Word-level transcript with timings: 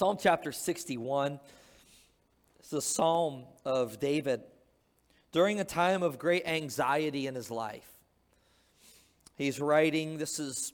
Psalm 0.00 0.16
chapter 0.18 0.50
61 0.50 1.38
is 2.62 2.70
the 2.70 2.80
psalm 2.80 3.44
of 3.66 4.00
David 4.00 4.40
during 5.30 5.60
a 5.60 5.64
time 5.64 6.02
of 6.02 6.18
great 6.18 6.46
anxiety 6.46 7.26
in 7.26 7.34
his 7.34 7.50
life. 7.50 7.86
He's 9.36 9.60
writing, 9.60 10.16
this 10.16 10.38
is 10.38 10.72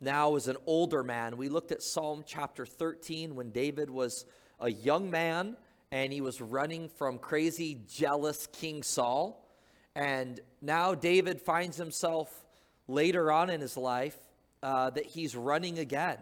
now 0.00 0.36
as 0.36 0.48
an 0.48 0.56
older 0.64 1.02
man. 1.02 1.36
We 1.36 1.50
looked 1.50 1.70
at 1.70 1.82
Psalm 1.82 2.24
chapter 2.26 2.64
13 2.64 3.34
when 3.34 3.50
David 3.50 3.90
was 3.90 4.24
a 4.58 4.70
young 4.70 5.10
man 5.10 5.58
and 5.90 6.10
he 6.10 6.22
was 6.22 6.40
running 6.40 6.88
from 6.88 7.18
crazy, 7.18 7.78
jealous 7.94 8.46
King 8.46 8.82
Saul. 8.82 9.54
And 9.94 10.40
now 10.62 10.94
David 10.94 11.42
finds 11.42 11.76
himself 11.76 12.46
later 12.88 13.30
on 13.30 13.50
in 13.50 13.60
his 13.60 13.76
life 13.76 14.16
uh, 14.62 14.88
that 14.88 15.04
he's 15.04 15.36
running 15.36 15.78
again, 15.78 16.16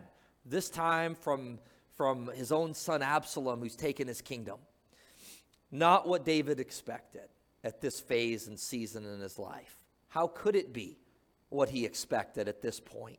this 0.44 0.68
time 0.68 1.14
from 1.14 1.60
from 2.00 2.30
his 2.34 2.50
own 2.50 2.72
son 2.72 3.02
Absalom, 3.02 3.60
who's 3.60 3.76
taken 3.76 4.08
his 4.08 4.22
kingdom. 4.22 4.56
Not 5.70 6.08
what 6.08 6.24
David 6.24 6.58
expected 6.58 7.28
at 7.62 7.82
this 7.82 8.00
phase 8.00 8.46
and 8.46 8.58
season 8.58 9.04
in 9.04 9.20
his 9.20 9.38
life. 9.38 9.76
How 10.08 10.26
could 10.28 10.56
it 10.56 10.72
be 10.72 10.96
what 11.50 11.68
he 11.68 11.84
expected 11.84 12.48
at 12.48 12.62
this 12.62 12.80
point? 12.80 13.18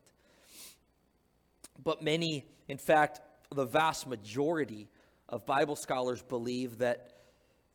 But 1.84 2.02
many, 2.02 2.44
in 2.68 2.80
fact, 2.80 3.22
the 3.54 3.66
vast 3.66 4.08
majority 4.08 4.90
of 5.30 5.46
Bible 5.46 5.76
scholars 5.76 6.24
believe 6.24 6.80
that, 6.80 7.12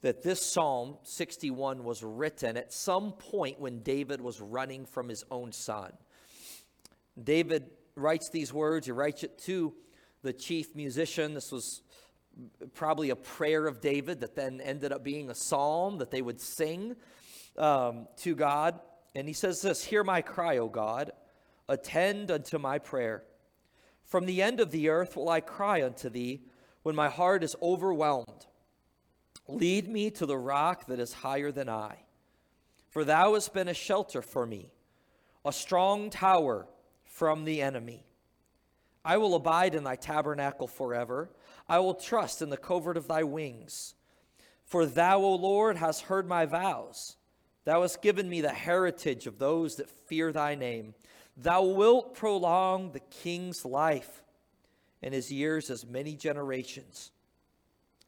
that 0.01 0.25
this 0.25 0.43
Psalm 0.43 0.97
61 1.05 1.85
was 1.85 2.03
written 2.03 2.57
at 2.57 2.73
some 2.73 3.13
point 3.13 3.61
when 3.61 3.79
David 3.79 4.21
was 4.21 4.41
running 4.41 4.85
from 4.85 5.09
his 5.09 5.23
own 5.31 5.53
son. 5.53 5.93
David 7.23 7.71
writes 7.95 8.29
these 8.29 8.53
words, 8.53 8.87
he 8.87 8.93
writes 8.93 9.23
it 9.23 9.39
to 9.45 9.73
the 10.27 10.33
chief 10.33 10.75
musician. 10.75 11.35
This 11.35 11.53
was 11.53 11.83
probably 12.75 13.11
a 13.11 13.17
prayer 13.17 13.67
of 13.67 13.81
David 13.81 14.21
that 14.21 14.35
then 14.35 14.61
ended 14.61 14.93
up 14.93 15.03
being 15.03 15.31
a 15.31 15.35
psalm 15.35 15.99
that 15.99 16.11
they 16.11 16.21
would 16.21 16.41
sing 16.41 16.97
um, 17.57 18.09
to 18.19 18.35
God. 18.35 18.79
And 19.15 19.27
he 19.27 19.33
says 19.33 19.63
this 19.63 19.85
Hear 19.85 20.05
my 20.05 20.21
cry, 20.21 20.59
O 20.59 20.69
God, 20.69 21.13
attend 21.69 22.31
unto 22.31 22.59
my 22.59 22.79
prayer. 22.79 23.23
From 24.05 24.27
the 24.27 24.43
end 24.43 24.61
of 24.61 24.71
the 24.71 24.89
earth 24.89 25.17
will 25.17 25.29
I 25.29 25.41
cry 25.41 25.83
unto 25.83 26.09
thee 26.09 26.43
when 26.83 26.95
my 26.95 27.09
heart 27.09 27.43
is 27.43 27.57
overwhelmed. 27.63 28.47
Lead 29.49 29.89
me 29.89 30.11
to 30.11 30.27
the 30.27 30.37
rock 30.37 30.87
that 30.87 30.99
is 30.99 31.13
higher 31.13 31.53
than 31.53 31.69
I. 31.69 31.99
For 32.91 33.05
thou 33.05 33.35
hast 33.35 33.55
been 33.55 33.69
a 33.69 33.75
shelter 33.75 34.23
for 34.23 34.47
me, 34.47 34.73
a 35.45 35.53
strong 35.53 36.11
tower 36.11 36.67
from 37.05 37.45
the 37.45 37.63
enemy. 37.63 38.06
I 39.07 39.19
will 39.19 39.37
abide 39.37 39.77
in 39.77 39.85
thy 39.85 39.95
tabernacle 39.95 40.67
forever. 40.67 41.31
I 41.69 41.79
will 41.79 41.95
trust 41.95 42.43
in 42.43 42.51
the 42.51 42.57
covert 42.57 42.97
of 42.97 43.07
thy 43.07 43.23
wings. 43.23 43.95
For 44.65 44.85
thou, 44.85 45.21
O 45.21 45.37
Lord, 45.37 45.77
hast 45.77 46.03
heard 46.03 46.27
my 46.27 46.45
vows. 46.45 47.17
Thou 47.65 47.83
hast 47.83 48.03
given 48.03 48.29
me 48.29 48.41
the 48.41 48.49
heritage 48.49 49.29
of 49.29 49.39
those 49.39 49.77
that 49.77 49.89
fear 50.09 50.33
thy 50.33 50.57
name. 50.57 50.95
Thou 51.37 51.63
wilt 51.63 52.17
prolong 52.17 52.91
the 52.91 53.01
king's 53.23 53.65
life, 53.65 54.25
and 55.01 55.15
his 55.15 55.31
years 55.31 55.71
as 55.71 55.87
many 55.87 56.17
generations. 56.17 57.13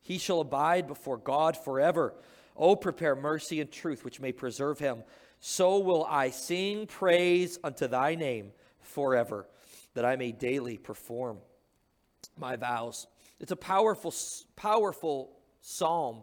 He 0.03 0.19
shall 0.19 0.41
abide 0.41 0.89
before 0.89 1.19
God 1.19 1.57
forever. 1.57 2.13
O 2.57 2.75
prepare 2.75 3.15
mercy 3.15 3.61
and 3.61 3.71
truth, 3.71 4.05
which 4.05 4.19
may 4.19 4.33
preserve 4.33 4.81
him. 4.81 5.05
So 5.39 5.79
will 5.79 6.05
I 6.07 6.31
sing 6.31 6.89
praise 6.89 7.57
unto 7.63 7.87
thy 7.87 8.17
name 8.17 8.51
forever 8.81 9.47
that 9.99 10.05
I 10.05 10.15
may 10.15 10.31
daily 10.31 10.79
perform 10.79 11.39
my 12.37 12.55
vows. 12.55 13.09
It's 13.41 13.51
a 13.51 13.57
powerful, 13.57 14.15
powerful 14.55 15.33
psalm 15.61 16.23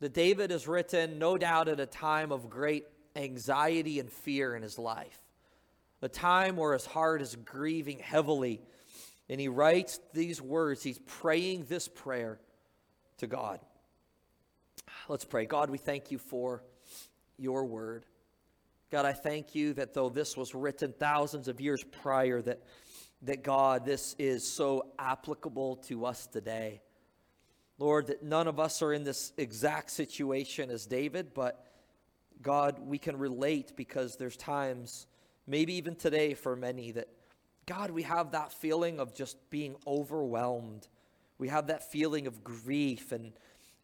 that 0.00 0.12
David 0.12 0.50
has 0.50 0.66
written, 0.66 1.20
no 1.20 1.38
doubt, 1.38 1.68
at 1.68 1.78
a 1.78 1.86
time 1.86 2.32
of 2.32 2.50
great 2.50 2.86
anxiety 3.14 4.00
and 4.00 4.10
fear 4.10 4.56
in 4.56 4.64
his 4.64 4.76
life, 4.76 5.20
a 6.02 6.08
time 6.08 6.56
where 6.56 6.72
his 6.72 6.84
heart 6.84 7.22
is 7.22 7.36
grieving 7.36 8.00
heavily. 8.00 8.60
And 9.28 9.40
he 9.40 9.46
writes 9.46 10.00
these 10.12 10.42
words, 10.42 10.82
he's 10.82 10.98
praying 10.98 11.66
this 11.68 11.86
prayer 11.86 12.40
to 13.18 13.28
God. 13.28 13.60
Let's 15.08 15.24
pray. 15.24 15.46
God, 15.46 15.70
we 15.70 15.78
thank 15.78 16.10
you 16.10 16.18
for 16.18 16.64
your 17.38 17.66
word. 17.66 18.04
God, 18.90 19.04
I 19.04 19.12
thank 19.12 19.54
you 19.54 19.72
that 19.74 19.94
though 19.94 20.08
this 20.08 20.36
was 20.36 20.52
written 20.52 20.92
thousands 20.92 21.46
of 21.46 21.60
years 21.60 21.84
prior, 22.02 22.42
that, 22.42 22.60
that 23.22 23.44
God, 23.44 23.84
this 23.84 24.16
is 24.18 24.50
so 24.50 24.86
applicable 24.98 25.76
to 25.88 26.06
us 26.06 26.26
today. 26.26 26.80
Lord, 27.78 28.08
that 28.08 28.24
none 28.24 28.48
of 28.48 28.58
us 28.58 28.82
are 28.82 28.92
in 28.92 29.04
this 29.04 29.32
exact 29.38 29.90
situation 29.92 30.70
as 30.70 30.86
David, 30.86 31.32
but 31.34 31.64
God, 32.42 32.80
we 32.80 32.98
can 32.98 33.16
relate 33.16 33.74
because 33.76 34.16
there's 34.16 34.36
times, 34.36 35.06
maybe 35.46 35.74
even 35.74 35.94
today 35.94 36.34
for 36.34 36.56
many, 36.56 36.90
that 36.92 37.08
God, 37.66 37.92
we 37.92 38.02
have 38.02 38.32
that 38.32 38.52
feeling 38.52 38.98
of 38.98 39.14
just 39.14 39.36
being 39.50 39.76
overwhelmed. 39.86 40.88
We 41.38 41.46
have 41.46 41.68
that 41.68 41.92
feeling 41.92 42.26
of 42.26 42.42
grief 42.42 43.12
and 43.12 43.32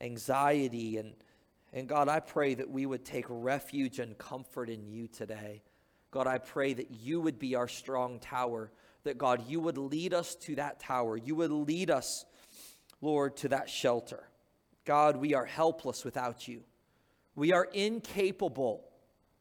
anxiety 0.00 0.96
and 0.96 1.14
and 1.76 1.86
God, 1.86 2.08
I 2.08 2.20
pray 2.20 2.54
that 2.54 2.70
we 2.70 2.86
would 2.86 3.04
take 3.04 3.26
refuge 3.28 3.98
and 3.98 4.16
comfort 4.16 4.70
in 4.70 4.86
you 4.86 5.08
today. 5.08 5.62
God, 6.10 6.26
I 6.26 6.38
pray 6.38 6.72
that 6.72 6.90
you 6.90 7.20
would 7.20 7.38
be 7.38 7.54
our 7.54 7.68
strong 7.68 8.18
tower, 8.18 8.72
that 9.04 9.18
God, 9.18 9.46
you 9.46 9.60
would 9.60 9.76
lead 9.76 10.14
us 10.14 10.36
to 10.36 10.54
that 10.54 10.80
tower. 10.80 11.18
You 11.18 11.34
would 11.34 11.50
lead 11.50 11.90
us, 11.90 12.24
Lord, 13.02 13.36
to 13.38 13.50
that 13.50 13.68
shelter. 13.68 14.26
God, 14.86 15.16
we 15.16 15.34
are 15.34 15.44
helpless 15.44 16.02
without 16.02 16.48
you. 16.48 16.62
We 17.34 17.52
are 17.52 17.68
incapable 17.74 18.88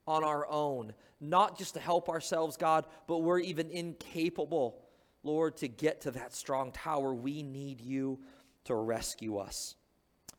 on 0.06 0.26
our 0.26 0.46
own, 0.50 0.94
not 1.22 1.58
just 1.58 1.76
to 1.76 1.80
help 1.80 2.10
ourselves, 2.10 2.58
God, 2.58 2.86
but 3.08 3.20
we're 3.20 3.40
even 3.40 3.70
incapable, 3.70 4.84
Lord, 5.24 5.56
to 5.58 5.70
get 5.70 6.02
to 6.02 6.12
that 6.12 6.36
strong 6.36 6.74
tower. 6.74 7.14
We 7.14 7.44
need 7.44 7.80
you 7.80 8.20
to 8.66 8.76
rescue 8.76 9.38
us. 9.38 9.78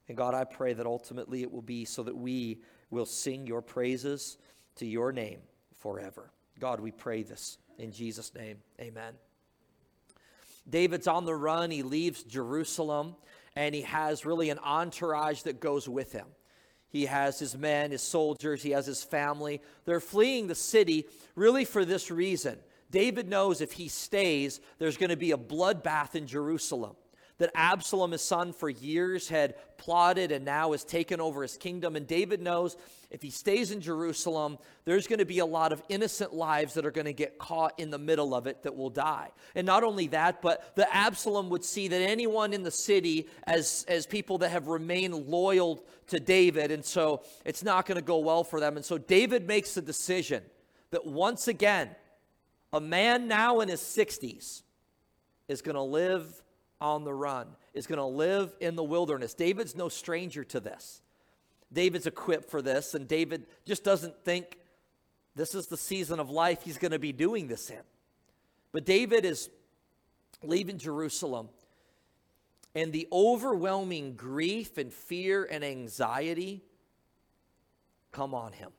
And 0.09 0.17
God, 0.17 0.35
I 0.35 0.45
pray 0.45 0.73
that 0.73 0.87
ultimately 0.87 1.43
it 1.43 1.51
will 1.51 1.63
be 1.63 1.85
so 1.85 2.03
that 2.03 2.17
we 2.17 2.61
will 2.91 3.07
sing 3.07 3.47
your 3.47 3.63
praises 3.63 4.39
to 4.77 4.87
your 4.87 5.13
name 5.13 5.41
forever. 5.81 6.31
God, 6.61 6.81
we 6.81 6.93
pray 6.93 7.23
this 7.23 7.59
in 7.79 7.93
Jesus' 7.93 8.35
name. 8.35 8.59
Amen. 8.81 9.15
David's 10.69 11.07
on 11.07 11.25
the 11.25 11.35
run. 11.35 11.71
He 11.71 11.83
leaves 11.83 12.23
Jerusalem, 12.23 13.17
and 13.55 13.75
he 13.75 13.83
has 13.83 14.25
really 14.25 14.51
an 14.51 14.59
entourage 14.59 15.43
that 15.43 15.61
goes 15.61 15.89
with 15.89 16.13
him. 16.13 16.27
He 16.89 17.07
has 17.07 17.39
his 17.39 17.57
men, 17.57 17.91
his 17.91 18.03
soldiers, 18.03 18.63
he 18.63 18.71
has 18.71 18.87
his 18.87 19.03
family. 19.03 19.61
They're 19.85 20.01
fleeing 20.01 20.47
the 20.47 20.55
city 20.55 21.07
really 21.35 21.65
for 21.65 21.85
this 21.85 22.11
reason. 22.11 22.59
David 22.91 23.29
knows 23.29 23.61
if 23.61 23.73
he 23.73 23.89
stays, 23.89 24.61
there's 24.79 24.97
going 24.97 25.11
to 25.11 25.17
be 25.17 25.33
a 25.33 25.37
bloodbath 25.37 26.15
in 26.15 26.27
Jerusalem 26.27 26.97
that 27.39 27.51
Absalom, 27.55 28.13
his 28.13 28.23
son, 28.23 28.53
for 28.53 28.69
years 28.69 29.29
had 29.29 29.55
plotted 29.77 30.33
and 30.33 30.45
now 30.45 30.73
has 30.73 30.85
taken 30.85 31.21
over 31.21 31.43
his 31.43 31.57
kingdom. 31.57 31.95
And 31.95 32.07
David 32.07 32.41
knows 32.41 32.77
if 33.11 33.23
he 33.23 33.31
stays 33.31 33.71
in 33.71 33.81
Jerusalem, 33.81 34.59
there's 34.85 35.07
going 35.07 35.19
to 35.19 35.27
be 35.27 35.39
a 35.41 35.47
lot 35.47 35.73
of 35.73 35.83
innocent 35.89 36.33
lives 36.33 36.75
that 36.75 36.87
are 36.87 36.91
going 36.91 37.05
to 37.05 37.13
get 37.13 37.39
caught 37.39 37.79
in 37.79 37.91
the 37.91 37.99
middle 37.99 38.35
of 38.35 38.47
it 38.47 38.63
that 38.63 38.75
will 38.75 38.91
die. 38.91 39.31
And 39.55 39.67
not 39.67 39.85
only 39.85 40.07
that, 40.09 40.41
but 40.41 40.75
the 40.77 40.93
Absalom 40.95 41.51
would 41.51 41.65
see 41.65 41.89
that 41.89 42.01
anyone 42.01 42.53
in 42.53 42.63
the 42.63 42.71
city 42.71 43.29
as, 43.45 43.85
as 43.87 44.07
people 44.07 44.39
that 44.39 44.51
have 44.51 44.69
remained 44.69 45.15
loyal 45.15 45.85
to 46.09 46.19
David. 46.19 46.71
And 46.71 46.85
so 46.85 47.23
it's 47.45 47.63
not 47.63 47.87
going 47.87 47.97
to 47.97 48.05
go 48.05 48.19
well 48.19 48.45
for 48.45 48.61
them. 48.61 48.77
And 48.77 48.85
so 48.85 48.97
David 48.97 49.47
makes 49.47 49.75
the 49.75 49.83
decision 49.83 50.43
that 50.91 51.07
once 51.07 51.49
again, 51.49 51.91
a 52.73 52.81
man 52.81 53.29
now 53.29 53.61
in 53.61 53.69
his 53.69 53.81
60s 53.81 54.63
is 55.49 55.63
going 55.63 55.77
to 55.77 55.83
live 55.83 56.43
on 56.81 57.05
the 57.05 57.13
run, 57.13 57.47
is 57.75 57.87
going 57.87 57.99
to 57.99 58.05
live 58.05 58.55
in 58.61 58.77
the 58.77 58.85
wilderness. 58.85 59.35
David's 59.35 59.75
no 59.75 59.89
stranger 59.89 60.45
to 60.45 60.61
this. 60.61 61.01
David's 61.73 62.07
equipped 62.07 62.51
for 62.51 62.63
this, 62.63 62.95
and 62.95 63.09
David 63.09 63.47
just 63.65 63.83
doesn't 63.83 64.25
think 64.25 64.59
this 65.35 65.55
is 65.55 65.67
the 65.67 65.77
season 65.77 66.21
of 66.21 66.31
life 66.31 66.63
he's 66.63 66.79
going 66.79 66.93
to 66.93 66.99
be 66.99 67.13
doing 67.13 67.49
this 67.49 67.71
in. 67.71 67.83
But 68.73 68.85
David 68.85 69.25
is 69.25 69.51
leaving 70.43 70.79
Jerusalem, 70.79 71.49
and 72.75 72.93
the 72.93 73.09
overwhelming 73.11 74.15
grief 74.15 74.79
and 74.79 74.93
fear 74.93 75.45
and 75.51 75.65
anxiety 75.65 76.63
come 78.13 78.35
on 78.35 78.53
him. 78.53 78.71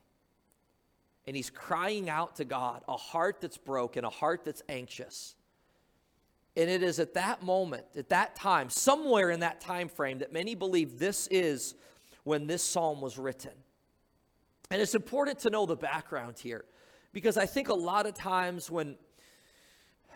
And 1.26 1.36
he's 1.36 1.50
crying 1.50 2.08
out 2.08 2.36
to 2.36 2.44
God, 2.44 2.82
a 2.88 2.96
heart 2.96 3.40
that's 3.40 3.58
broken, 3.58 4.04
a 4.04 4.10
heart 4.10 4.44
that's 4.44 4.62
anxious. 4.68 5.34
And 6.58 6.68
it 6.68 6.82
is 6.82 6.98
at 6.98 7.14
that 7.14 7.44
moment, 7.44 7.84
at 7.96 8.08
that 8.08 8.34
time, 8.34 8.68
somewhere 8.68 9.30
in 9.30 9.40
that 9.40 9.60
time 9.60 9.88
frame, 9.88 10.18
that 10.18 10.32
many 10.32 10.56
believe 10.56 10.98
this 10.98 11.28
is 11.28 11.76
when 12.24 12.48
this 12.48 12.64
psalm 12.64 13.00
was 13.00 13.16
written. 13.16 13.52
And 14.68 14.82
it's 14.82 14.96
important 14.96 15.38
to 15.40 15.50
know 15.50 15.66
the 15.66 15.76
background 15.76 16.36
here 16.36 16.64
because 17.12 17.38
I 17.38 17.46
think 17.46 17.68
a 17.68 17.74
lot 17.74 18.06
of 18.06 18.14
times 18.14 18.70
when 18.70 18.96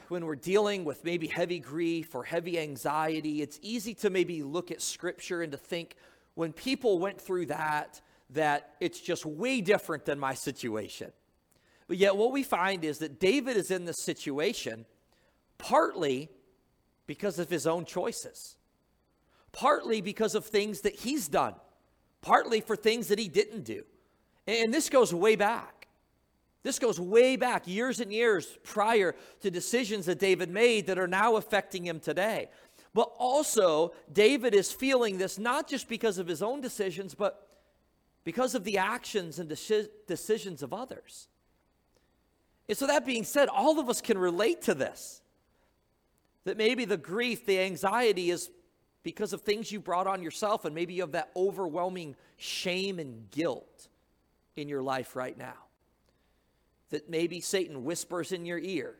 when 0.08 0.26
we're 0.26 0.34
dealing 0.34 0.84
with 0.84 1.04
maybe 1.04 1.26
heavy 1.28 1.60
grief 1.60 2.14
or 2.14 2.24
heavy 2.24 2.58
anxiety, 2.58 3.40
it's 3.40 3.58
easy 3.62 3.94
to 3.94 4.10
maybe 4.10 4.42
look 4.42 4.70
at 4.70 4.82
scripture 4.82 5.42
and 5.42 5.52
to 5.52 5.56
think 5.56 5.94
when 6.34 6.52
people 6.52 6.98
went 6.98 7.18
through 7.18 7.46
that, 7.46 8.00
that 8.30 8.74
it's 8.80 9.00
just 9.00 9.24
way 9.24 9.60
different 9.60 10.04
than 10.04 10.18
my 10.18 10.34
situation. 10.34 11.12
But 11.86 11.98
yet, 11.98 12.16
what 12.16 12.32
we 12.32 12.42
find 12.42 12.84
is 12.84 12.98
that 12.98 13.20
David 13.20 13.56
is 13.56 13.70
in 13.70 13.84
this 13.84 14.02
situation 14.02 14.86
partly 15.62 16.28
because 17.06 17.38
of 17.38 17.48
his 17.48 17.66
own 17.66 17.84
choices, 17.84 18.56
partly 19.52 20.00
because 20.00 20.34
of 20.34 20.44
things 20.44 20.82
that 20.82 20.96
he's 20.96 21.28
done, 21.28 21.54
partly 22.20 22.60
for 22.60 22.76
things 22.76 23.08
that 23.08 23.18
he 23.18 23.28
didn't 23.28 23.62
do. 23.62 23.84
And 24.46 24.74
this 24.74 24.90
goes 24.90 25.14
way 25.14 25.36
back. 25.36 25.86
This 26.64 26.78
goes 26.78 26.98
way 27.00 27.36
back, 27.36 27.66
years 27.66 28.00
and 28.00 28.12
years 28.12 28.58
prior 28.62 29.14
to 29.40 29.50
decisions 29.50 30.06
that 30.06 30.18
David 30.18 30.50
made 30.50 30.86
that 30.88 30.98
are 30.98 31.08
now 31.08 31.36
affecting 31.36 31.84
him 31.86 32.00
today. 32.00 32.48
But 32.94 33.10
also, 33.18 33.94
David 34.12 34.54
is 34.54 34.70
feeling 34.70 35.16
this 35.16 35.38
not 35.38 35.68
just 35.68 35.88
because 35.88 36.18
of 36.18 36.26
his 36.26 36.42
own 36.42 36.60
decisions, 36.60 37.14
but 37.14 37.48
because 38.24 38.54
of 38.54 38.64
the 38.64 38.78
actions 38.78 39.38
and 39.38 39.48
decisions 39.48 40.62
of 40.62 40.72
others. 40.72 41.28
And 42.68 42.78
so, 42.78 42.86
that 42.86 43.04
being 43.04 43.24
said, 43.24 43.48
all 43.48 43.80
of 43.80 43.88
us 43.88 44.00
can 44.00 44.18
relate 44.18 44.62
to 44.62 44.74
this. 44.74 45.21
That 46.44 46.56
maybe 46.56 46.84
the 46.84 46.96
grief, 46.96 47.46
the 47.46 47.60
anxiety 47.60 48.30
is 48.30 48.50
because 49.02 49.32
of 49.32 49.42
things 49.42 49.70
you 49.70 49.80
brought 49.80 50.06
on 50.06 50.22
yourself, 50.22 50.64
and 50.64 50.74
maybe 50.74 50.94
you 50.94 51.02
have 51.02 51.12
that 51.12 51.30
overwhelming 51.36 52.16
shame 52.36 52.98
and 52.98 53.30
guilt 53.30 53.88
in 54.56 54.68
your 54.68 54.82
life 54.82 55.16
right 55.16 55.36
now. 55.36 55.54
That 56.90 57.08
maybe 57.08 57.40
Satan 57.40 57.84
whispers 57.84 58.32
in 58.32 58.44
your 58.44 58.58
ear 58.58 58.96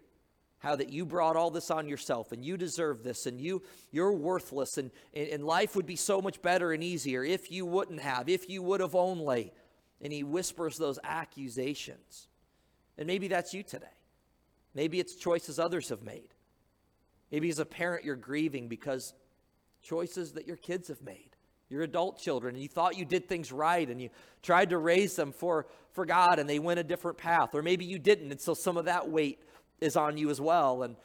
how 0.63 0.77
that 0.77 0.91
you 0.91 1.05
brought 1.05 1.35
all 1.35 1.51
this 1.51 1.73
on 1.73 1.89
yourself 1.89 2.31
and 2.31 2.45
you 2.45 2.57
deserve 2.57 3.03
this 3.03 3.27
and 3.27 3.41
you 3.41 3.61
you're 3.91 4.13
worthless 4.13 4.79
and, 4.79 4.93
and 5.13 5.45
life 5.45 5.75
would 5.75 5.87
be 5.87 5.97
so 5.97 6.23
much 6.23 6.41
better 6.41 6.73
and 6.73 6.85
easier 6.85 7.25
if 7.25 7.51
you 7.51 7.67
wouldn't 7.67 8.01
have 8.01 8.29
if 8.29 8.49
you 8.49 8.63
would 8.63 8.81
have 8.81 8.95
only. 8.95 9.53
And 10.01 10.13
he 10.13 10.23
whispers 10.23 10.79
those 10.79 10.99
accusations. 11.05 12.29
And 12.99 13.07
maybe 13.07 13.29
that's 13.29 13.55
you 13.55 13.63
today. 13.63 13.87
Maybe 14.75 14.99
it's 15.01 15.15
choices 15.15 15.59
others 15.59 15.89
have 15.91 16.03
made 16.03 16.29
maybe 17.33 17.49
as 17.49 17.59
a 17.59 17.67
parent 17.67 18.05
you're 18.05 18.15
grieving 18.15 18.69
because 18.69 19.15
choices 19.83 20.33
that 20.33 20.47
your 20.47 20.57
kids 20.57 20.89
have 20.89 21.03
made 21.03 21.31
your 21.69 21.83
adult 21.83 22.21
children 22.21 22.55
and 22.55 22.63
you 22.63 22.69
thought 22.69 22.97
you 22.97 23.05
did 23.05 23.29
things 23.29 23.51
right 23.51 23.89
and 23.89 24.01
you 24.01 24.11
tried 24.43 24.71
to 24.71 24.79
raise 24.79 25.17
them 25.17 25.33
for 25.33 25.67
for 25.93 26.07
god 26.07 26.39
and 26.39 26.49
they 26.49 26.59
went 26.61 26.79
a 26.79 26.85
different 26.85 27.19
path 27.19 27.55
or 27.55 27.63
maybe 27.63 27.85
you 27.85 27.99
didn't 27.99 28.31
and 28.31 28.41
so 28.41 28.55
some 28.55 28.77
of 28.77 28.85
that 28.85 29.09
weight 29.09 29.41
is 29.83 29.97
on 29.97 30.17
you 30.17 30.31
as 30.31 30.41
well. 30.41 30.83
And 30.83 30.97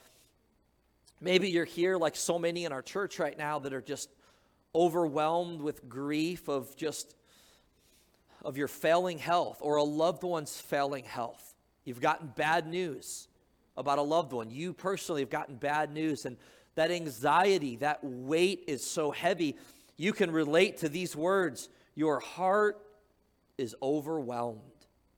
maybe 1.19 1.49
you're 1.49 1.65
here, 1.65 1.97
like 1.97 2.15
so 2.15 2.39
many 2.39 2.63
in 2.63 2.71
our 2.71 2.81
church 2.81 3.19
right 3.19 3.37
now, 3.37 3.59
that 3.59 3.73
are 3.73 3.81
just 3.81 4.09
overwhelmed 4.73 5.61
with 5.61 5.89
grief 5.89 6.47
of 6.47 6.75
just 6.75 7.15
of 8.45 8.55
your 8.55 8.67
failing 8.67 9.17
health 9.17 9.57
or 9.61 9.77
a 9.77 9.83
loved 9.83 10.23
one's 10.23 10.59
failing 10.59 11.03
health. 11.03 11.55
You've 11.83 12.01
gotten 12.01 12.27
bad 12.35 12.67
news 12.67 13.27
about 13.77 13.99
a 13.99 14.01
loved 14.01 14.33
one. 14.33 14.49
You 14.49 14.73
personally 14.73 15.21
have 15.21 15.29
gotten 15.29 15.55
bad 15.55 15.93
news, 15.93 16.25
and 16.25 16.35
that 16.75 16.91
anxiety, 16.91 17.77
that 17.77 17.99
weight 18.03 18.63
is 18.67 18.83
so 18.83 19.11
heavy. 19.11 19.55
You 19.95 20.13
can 20.13 20.31
relate 20.31 20.77
to 20.79 20.89
these 20.89 21.15
words. 21.15 21.69
Your 21.95 22.19
heart 22.19 22.81
is 23.57 23.75
overwhelmed. 23.81 24.61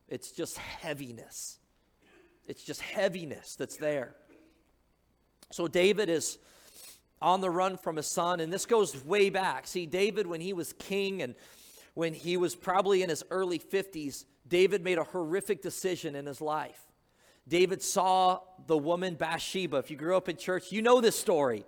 It's 0.08 0.32
just 0.32 0.58
heaviness. 0.58 1.60
It's 2.48 2.64
just 2.64 2.82
heaviness 2.82 3.56
that's 3.56 3.78
there. 3.78 4.16
So 5.52 5.68
David 5.68 6.10
is 6.10 6.38
on 7.22 7.42
the 7.42 7.50
run 7.50 7.78
from 7.78 7.98
his 7.98 8.08
son, 8.08 8.40
and 8.40 8.52
this 8.52 8.66
goes 8.66 9.04
way 9.06 9.30
back. 9.30 9.68
See, 9.68 9.86
David, 9.86 10.28
when 10.28 10.42
he 10.42 10.54
was 10.54 10.74
king 10.74 11.22
and 11.22 11.36
when 11.94 12.14
he 12.14 12.38
was 12.38 12.56
probably 12.56 13.04
in 13.04 13.10
his 13.10 13.24
early 13.30 13.60
50s, 13.60 14.26
David 14.48 14.84
made 14.84 14.98
a 14.98 15.04
horrific 15.04 15.62
decision 15.62 16.16
in 16.16 16.26
his 16.26 16.40
life. 16.40 16.89
David 17.48 17.82
saw 17.82 18.40
the 18.68 18.78
woman 18.78 19.16
Bathsheba. 19.16 19.78
If 19.78 19.90
you 19.90 19.98
grew 19.98 20.16
up 20.16 20.30
in 20.30 20.38
church, 20.38 20.72
you 20.72 20.82
know 20.82 21.02
this 21.02 21.20
story. 21.20 21.66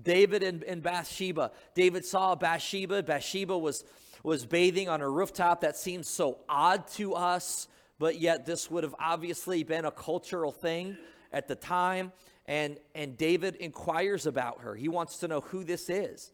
David 0.00 0.42
and, 0.42 0.62
and 0.64 0.82
Bathsheba. 0.82 1.52
David 1.74 2.04
saw 2.04 2.34
Bathsheba. 2.34 3.02
Bathsheba 3.02 3.56
was, 3.56 3.84
was 4.22 4.44
bathing 4.46 4.88
on 4.88 5.00
a 5.00 5.08
rooftop. 5.08 5.62
That 5.62 5.76
seems 5.76 6.08
so 6.08 6.38
odd 6.48 6.86
to 6.88 7.14
us 7.14 7.68
but 8.02 8.18
yet 8.18 8.44
this 8.44 8.68
would 8.68 8.82
have 8.82 8.96
obviously 8.98 9.62
been 9.62 9.84
a 9.84 9.90
cultural 9.92 10.50
thing 10.50 10.96
at 11.32 11.46
the 11.46 11.54
time. 11.54 12.10
And, 12.46 12.76
and 12.96 13.16
David 13.16 13.54
inquires 13.54 14.26
about 14.26 14.62
her. 14.62 14.74
He 14.74 14.88
wants 14.88 15.18
to 15.18 15.28
know 15.28 15.42
who 15.42 15.62
this 15.62 15.88
is. 15.88 16.32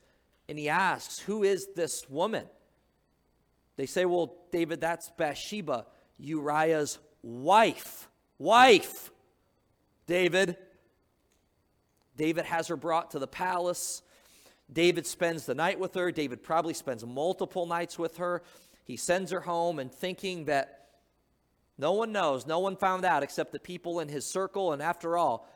And 0.49 0.59
he 0.59 0.71
asks, 0.71 1.19
Who 1.19 1.43
is 1.43 1.69
this 1.77 2.09
woman? 2.09 2.47
They 3.77 3.85
say, 3.85 4.07
Well, 4.07 4.35
David, 4.51 4.81
that's 4.81 5.11
Bathsheba, 5.11 5.85
Uriah's 6.17 6.99
wife. 7.23 8.09
Wife, 8.39 9.11
David. 10.07 10.57
David 12.17 12.45
has 12.45 12.69
her 12.69 12.77
brought 12.77 13.13
to 13.13 13.19
the 13.19 13.27
palace. 13.27 14.03
David 14.73 15.07
spends 15.07 15.47
the 15.47 15.55
night 15.55 15.79
with 15.79 15.95
her. 15.95 16.13
David 16.13 16.43
probably 16.43 16.75
spends 16.75 17.05
multiple 17.05 17.67
nights 17.67 17.99
with 17.99 18.19
her. 18.19 18.43
He 18.85 18.97
sends 18.97 19.31
her 19.31 19.41
home 19.41 19.79
and 19.79 19.93
thinking 19.93 20.47
that 20.47 20.89
no 21.79 21.93
one 21.93 22.13
knows. 22.13 22.47
No 22.47 22.59
one 22.59 22.77
found 22.77 23.05
out 23.05 23.23
except 23.23 23.53
the 23.53 23.61
people 23.61 24.01
in 24.01 24.09
his 24.09 24.27
circle. 24.27 24.73
And 24.73 24.83
after 24.83 25.17
all, 25.17 25.49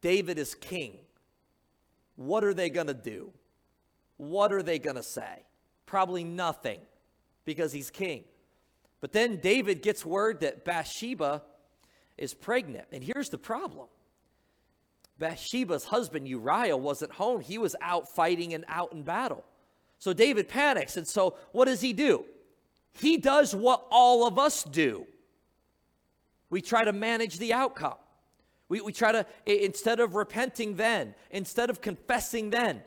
David 0.00 0.38
is 0.38 0.54
king. 0.54 0.98
What 2.16 2.44
are 2.44 2.54
they 2.54 2.70
going 2.70 2.86
to 2.86 2.94
do? 2.94 3.32
What 4.16 4.52
are 4.52 4.62
they 4.62 4.78
going 4.78 4.96
to 4.96 5.02
say? 5.02 5.44
Probably 5.86 6.24
nothing 6.24 6.80
because 7.44 7.72
he's 7.72 7.90
king. 7.90 8.24
But 9.00 9.12
then 9.12 9.36
David 9.36 9.82
gets 9.82 10.06
word 10.06 10.40
that 10.40 10.64
Bathsheba 10.64 11.42
is 12.18 12.34
pregnant. 12.34 12.86
And 12.92 13.02
here's 13.02 13.28
the 13.28 13.38
problem 13.38 13.88
Bathsheba's 15.18 15.84
husband 15.84 16.28
Uriah 16.28 16.76
wasn't 16.76 17.12
home, 17.12 17.40
he 17.40 17.58
was 17.58 17.76
out 17.80 18.08
fighting 18.08 18.54
and 18.54 18.64
out 18.68 18.92
in 18.92 19.02
battle. 19.02 19.44
So 19.98 20.12
David 20.12 20.48
panics. 20.48 20.96
And 20.96 21.06
so 21.06 21.36
what 21.52 21.66
does 21.66 21.80
he 21.80 21.92
do? 21.92 22.24
He 22.92 23.16
does 23.16 23.54
what 23.54 23.86
all 23.90 24.26
of 24.26 24.38
us 24.38 24.64
do 24.64 25.06
we 26.52 26.60
try 26.60 26.84
to 26.84 26.92
manage 26.92 27.38
the 27.38 27.54
outcome. 27.54 27.94
We, 28.68 28.82
we 28.82 28.92
try 28.92 29.10
to, 29.12 29.26
instead 29.46 30.00
of 30.00 30.14
repenting 30.14 30.76
then, 30.76 31.14
instead 31.30 31.70
of 31.70 31.80
confessing 31.80 32.50
then, 32.50 32.82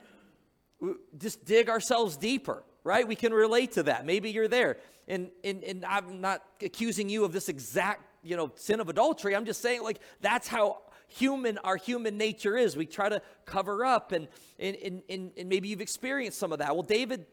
just 1.18 1.44
dig 1.46 1.68
ourselves 1.68 2.16
deeper, 2.16 2.64
right? 2.84 3.08
We 3.08 3.16
can 3.16 3.34
relate 3.34 3.72
to 3.72 3.84
that. 3.84 4.06
Maybe 4.06 4.30
you're 4.30 4.48
there. 4.48 4.78
And, 5.08 5.32
and, 5.44 5.64
and 5.64 5.84
I'm 5.84 6.22
not 6.22 6.44
accusing 6.62 7.10
you 7.10 7.26
of 7.26 7.34
this 7.34 7.50
exact, 7.50 8.04
you 8.26 8.36
know, 8.36 8.52
sin 8.56 8.80
of 8.80 8.90
adultery. 8.90 9.36
I'm 9.36 9.46
just 9.46 9.62
saying, 9.62 9.84
like, 9.84 10.00
that's 10.22 10.48
how 10.48 10.80
human 11.08 11.58
our 11.60 11.78
human 11.78 12.18
nature 12.18 12.58
is. 12.58 12.76
We 12.76 12.86
try 12.86 13.10
to 13.10 13.22
cover 13.46 13.86
up, 13.86 14.12
and, 14.12 14.28
and, 14.60 15.02
and, 15.10 15.32
and 15.38 15.50
maybe 15.50 15.70
you've 15.70 15.82
experienced 15.82 16.38
some 16.38 16.52
of 16.52 16.60
that. 16.60 16.76
Well, 16.76 16.84
David 16.84 17.26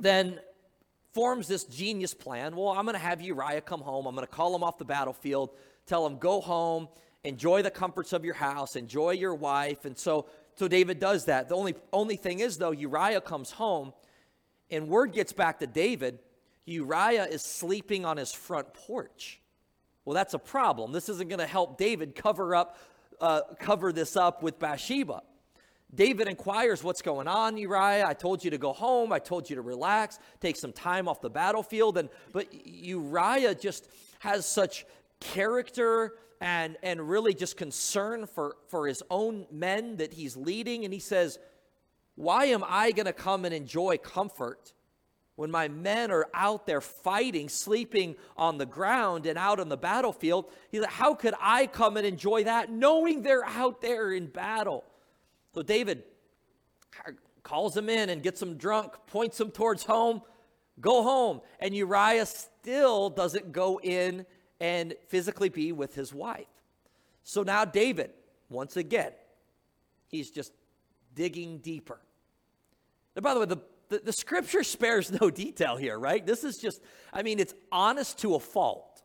then 0.00 0.40
forms 1.12 1.48
this 1.48 1.64
genius 1.64 2.14
plan. 2.14 2.54
Well, 2.54 2.68
I'm 2.68 2.84
going 2.84 2.94
to 2.94 3.00
have 3.00 3.20
Uriah 3.20 3.62
come 3.62 3.80
home. 3.80 4.06
I'm 4.06 4.14
going 4.14 4.26
to 4.26 4.32
call 4.32 4.54
him 4.54 4.62
off 4.62 4.78
the 4.78 4.84
battlefield, 4.84 5.50
tell 5.86 6.06
him, 6.06 6.18
go 6.18 6.40
home, 6.40 6.88
enjoy 7.24 7.62
the 7.62 7.70
comforts 7.70 8.12
of 8.12 8.24
your 8.24 8.34
house, 8.34 8.76
enjoy 8.76 9.12
your 9.12 9.34
wife. 9.34 9.84
And 9.84 9.98
so, 9.98 10.26
so 10.56 10.68
David 10.68 11.00
does 11.00 11.24
that. 11.24 11.48
The 11.48 11.56
only, 11.56 11.74
only 11.92 12.16
thing 12.16 12.40
is, 12.40 12.58
though, 12.58 12.70
Uriah 12.70 13.20
comes 13.20 13.50
home, 13.50 13.92
and 14.70 14.88
word 14.88 15.12
gets 15.12 15.32
back 15.32 15.58
to 15.60 15.66
David 15.66 16.20
Uriah 16.70 17.24
is 17.24 17.42
sleeping 17.42 18.04
on 18.04 18.16
his 18.16 18.32
front 18.32 18.72
porch. 18.72 19.40
Well, 20.04 20.14
that's 20.14 20.34
a 20.34 20.38
problem. 20.38 20.92
This 20.92 21.08
isn't 21.08 21.28
going 21.28 21.40
to 21.40 21.46
help 21.46 21.78
David 21.78 22.14
cover 22.14 22.54
up, 22.54 22.78
uh, 23.20 23.42
cover 23.58 23.92
this 23.92 24.16
up 24.16 24.42
with 24.42 24.58
Bathsheba. 24.58 25.22
David 25.94 26.28
inquires 26.28 26.84
what's 26.84 27.02
going 27.02 27.26
on, 27.26 27.56
Uriah. 27.56 28.06
I 28.06 28.14
told 28.14 28.44
you 28.44 28.50
to 28.50 28.58
go 28.58 28.72
home. 28.72 29.12
I 29.12 29.18
told 29.18 29.50
you 29.50 29.56
to 29.56 29.62
relax, 29.62 30.18
take 30.40 30.56
some 30.56 30.72
time 30.72 31.08
off 31.08 31.20
the 31.20 31.30
battlefield. 31.30 31.98
And 31.98 32.08
but 32.32 32.48
Uriah 32.64 33.54
just 33.54 33.88
has 34.20 34.46
such 34.46 34.86
character 35.18 36.14
and 36.40 36.76
and 36.82 37.08
really 37.08 37.34
just 37.34 37.56
concern 37.56 38.26
for 38.26 38.56
for 38.68 38.86
his 38.86 39.02
own 39.10 39.46
men 39.50 39.96
that 39.96 40.12
he's 40.12 40.36
leading. 40.36 40.84
And 40.84 40.94
he 40.94 41.00
says, 41.00 41.38
Why 42.14 42.46
am 42.46 42.64
I 42.66 42.92
gonna 42.92 43.12
come 43.12 43.44
and 43.44 43.52
enjoy 43.52 43.98
comfort? 43.98 44.72
When 45.36 45.50
my 45.50 45.68
men 45.68 46.10
are 46.10 46.26
out 46.34 46.66
there 46.66 46.80
fighting, 46.80 47.48
sleeping 47.48 48.16
on 48.36 48.58
the 48.58 48.66
ground 48.66 49.24
and 49.24 49.38
out 49.38 49.58
on 49.58 49.68
the 49.68 49.76
battlefield, 49.76 50.50
he's 50.70 50.82
like, 50.82 50.90
How 50.90 51.14
could 51.14 51.34
I 51.40 51.66
come 51.66 51.96
and 51.96 52.06
enjoy 52.06 52.44
that 52.44 52.70
knowing 52.70 53.22
they're 53.22 53.44
out 53.44 53.80
there 53.80 54.12
in 54.12 54.26
battle? 54.26 54.84
So 55.54 55.62
David 55.62 56.04
calls 57.42 57.76
him 57.76 57.88
in 57.88 58.10
and 58.10 58.22
gets 58.22 58.40
him 58.40 58.56
drunk, 58.56 58.92
points 59.06 59.40
him 59.40 59.50
towards 59.50 59.84
home, 59.84 60.22
go 60.80 61.02
home. 61.02 61.40
And 61.58 61.74
Uriah 61.74 62.26
still 62.26 63.10
doesn't 63.10 63.52
go 63.52 63.80
in 63.80 64.26
and 64.60 64.94
physically 65.08 65.48
be 65.48 65.72
with 65.72 65.94
his 65.94 66.12
wife. 66.12 66.46
So 67.22 67.42
now 67.42 67.64
David, 67.64 68.10
once 68.48 68.76
again, 68.76 69.12
he's 70.06 70.30
just 70.30 70.52
digging 71.14 71.58
deeper. 71.58 72.00
And 73.16 73.22
by 73.22 73.34
the 73.34 73.40
way, 73.40 73.46
the, 73.46 73.58
the, 73.90 73.98
the 73.98 74.12
scripture 74.12 74.62
spares 74.62 75.12
no 75.20 75.30
detail 75.30 75.76
here, 75.76 75.98
right? 75.98 76.24
This 76.24 76.44
is 76.44 76.56
just, 76.56 76.80
I 77.12 77.22
mean, 77.22 77.38
it's 77.38 77.54
honest 77.70 78.20
to 78.20 78.36
a 78.36 78.40
fault, 78.40 79.02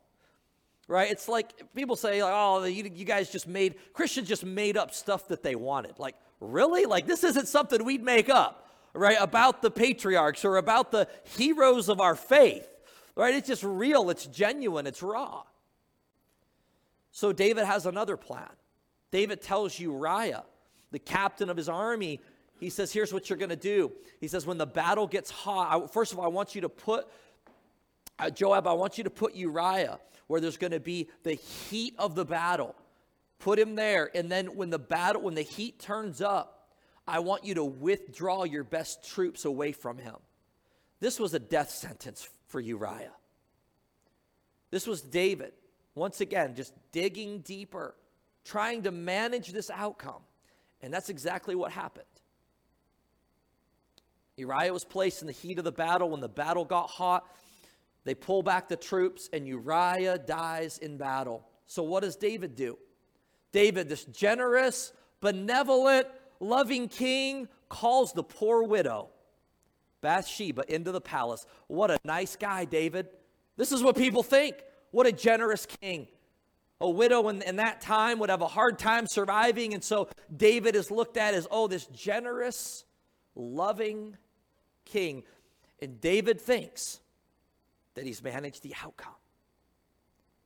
right? 0.88 1.10
It's 1.10 1.28
like 1.28 1.74
people 1.74 1.96
say, 1.96 2.22
like, 2.22 2.32
oh, 2.34 2.64
you, 2.64 2.90
you 2.94 3.04
guys 3.04 3.30
just 3.30 3.46
made, 3.46 3.74
Christians 3.92 4.28
just 4.28 4.44
made 4.44 4.76
up 4.76 4.94
stuff 4.94 5.28
that 5.28 5.42
they 5.42 5.56
wanted. 5.56 5.98
Like, 5.98 6.14
really? 6.40 6.86
Like, 6.86 7.06
this 7.06 7.24
isn't 7.24 7.48
something 7.48 7.84
we'd 7.84 8.04
make 8.04 8.30
up, 8.30 8.70
right? 8.94 9.16
About 9.20 9.60
the 9.60 9.70
patriarchs 9.70 10.44
or 10.44 10.56
about 10.56 10.92
the 10.92 11.08
heroes 11.36 11.88
of 11.88 12.00
our 12.00 12.14
faith, 12.14 12.68
right? 13.16 13.34
It's 13.34 13.48
just 13.48 13.64
real, 13.64 14.08
it's 14.08 14.26
genuine, 14.26 14.86
it's 14.86 15.02
raw. 15.02 15.42
So 17.10 17.32
David 17.32 17.64
has 17.64 17.86
another 17.86 18.16
plan. 18.16 18.50
David 19.10 19.42
tells 19.42 19.80
Uriah, 19.80 20.44
the 20.92 20.98
captain 21.00 21.50
of 21.50 21.56
his 21.56 21.68
army, 21.68 22.20
he 22.58 22.70
says, 22.70 22.92
Here's 22.92 23.12
what 23.12 23.28
you're 23.28 23.38
going 23.38 23.50
to 23.50 23.56
do. 23.56 23.92
He 24.20 24.28
says, 24.28 24.46
When 24.46 24.58
the 24.58 24.66
battle 24.66 25.06
gets 25.06 25.30
hot, 25.30 25.84
I, 25.84 25.86
first 25.86 26.12
of 26.12 26.18
all, 26.18 26.24
I 26.24 26.28
want 26.28 26.54
you 26.54 26.62
to 26.62 26.68
put, 26.68 27.06
uh, 28.18 28.30
Joab, 28.30 28.66
I 28.66 28.72
want 28.72 28.98
you 28.98 29.04
to 29.04 29.10
put 29.10 29.34
Uriah 29.34 29.98
where 30.26 30.40
there's 30.40 30.56
going 30.56 30.72
to 30.72 30.80
be 30.80 31.08
the 31.22 31.34
heat 31.34 31.94
of 31.98 32.14
the 32.14 32.24
battle. 32.24 32.74
Put 33.38 33.58
him 33.58 33.74
there. 33.74 34.10
And 34.14 34.30
then 34.30 34.56
when 34.56 34.70
the 34.70 34.78
battle, 34.78 35.22
when 35.22 35.34
the 35.34 35.42
heat 35.42 35.78
turns 35.78 36.20
up, 36.20 36.70
I 37.06 37.20
want 37.20 37.44
you 37.44 37.54
to 37.54 37.64
withdraw 37.64 38.44
your 38.44 38.64
best 38.64 39.08
troops 39.08 39.44
away 39.44 39.72
from 39.72 39.98
him. 39.98 40.16
This 40.98 41.20
was 41.20 41.34
a 41.34 41.38
death 41.38 41.70
sentence 41.70 42.28
for 42.48 42.60
Uriah. 42.60 43.12
This 44.70 44.86
was 44.86 45.02
David, 45.02 45.52
once 45.94 46.20
again, 46.20 46.54
just 46.56 46.72
digging 46.90 47.40
deeper, 47.40 47.94
trying 48.44 48.82
to 48.82 48.90
manage 48.90 49.52
this 49.52 49.70
outcome. 49.70 50.22
And 50.82 50.92
that's 50.92 51.08
exactly 51.08 51.54
what 51.54 51.70
happened. 51.70 52.04
Uriah 54.36 54.72
was 54.72 54.84
placed 54.84 55.22
in 55.22 55.26
the 55.26 55.32
heat 55.32 55.58
of 55.58 55.64
the 55.64 55.72
battle. 55.72 56.10
When 56.10 56.20
the 56.20 56.28
battle 56.28 56.64
got 56.64 56.90
hot, 56.90 57.24
they 58.04 58.14
pull 58.14 58.42
back 58.42 58.68
the 58.68 58.76
troops, 58.76 59.28
and 59.32 59.46
Uriah 59.46 60.18
dies 60.18 60.78
in 60.78 60.96
battle. 60.96 61.46
So, 61.66 61.82
what 61.82 62.02
does 62.02 62.16
David 62.16 62.54
do? 62.54 62.78
David, 63.52 63.88
this 63.88 64.04
generous, 64.04 64.92
benevolent, 65.20 66.06
loving 66.38 66.88
king, 66.88 67.48
calls 67.68 68.12
the 68.12 68.22
poor 68.22 68.62
widow, 68.62 69.08
Bathsheba, 70.02 70.62
into 70.72 70.92
the 70.92 71.00
palace. 71.00 71.46
What 71.66 71.90
a 71.90 71.98
nice 72.04 72.36
guy, 72.36 72.64
David. 72.64 73.08
This 73.56 73.72
is 73.72 73.82
what 73.82 73.96
people 73.96 74.22
think. 74.22 74.56
What 74.90 75.06
a 75.06 75.12
generous 75.12 75.66
king. 75.66 76.06
A 76.80 76.90
widow 76.90 77.28
in, 77.28 77.40
in 77.42 77.56
that 77.56 77.80
time 77.80 78.18
would 78.18 78.28
have 78.28 78.42
a 78.42 78.46
hard 78.46 78.78
time 78.78 79.06
surviving. 79.06 79.72
And 79.72 79.82
so 79.82 80.08
David 80.34 80.76
is 80.76 80.90
looked 80.90 81.16
at 81.16 81.32
as, 81.32 81.48
oh, 81.50 81.66
this 81.66 81.86
generous, 81.86 82.84
loving 83.34 84.16
king. 84.86 85.24
And 85.82 86.00
David 86.00 86.40
thinks 86.40 87.00
that 87.94 88.06
he's 88.06 88.22
managed 88.22 88.62
the 88.62 88.74
outcome. 88.82 89.12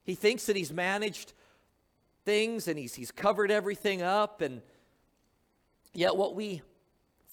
He 0.05 0.15
thinks 0.15 0.47
that 0.47 0.57
he's 0.57 0.73
managed 0.73 1.33
things 2.25 2.67
and 2.67 2.79
he's, 2.79 2.95
he's 2.95 3.11
covered 3.13 3.51
everything 3.51 4.03
up. 4.03 4.41
And 4.41 4.63
yet, 5.93 6.17
what 6.17 6.35
we 6.35 6.63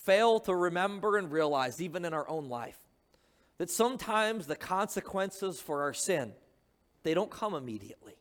fail 0.04 0.40
to 0.42 0.56
remember 0.56 1.18
and 1.18 1.32
realize, 1.32 1.82
even 1.82 2.06
in 2.06 2.14
our 2.14 2.28
own 2.30 2.50
life, 2.50 2.78
that 3.58 3.70
sometimes 3.70 4.48
the 4.48 4.56
consequences 4.56 5.60
for 5.60 5.82
our 5.82 5.94
sin, 5.94 6.34
they 7.04 7.14
don't 7.14 7.32
come 7.32 7.56
immediately. 7.56 8.16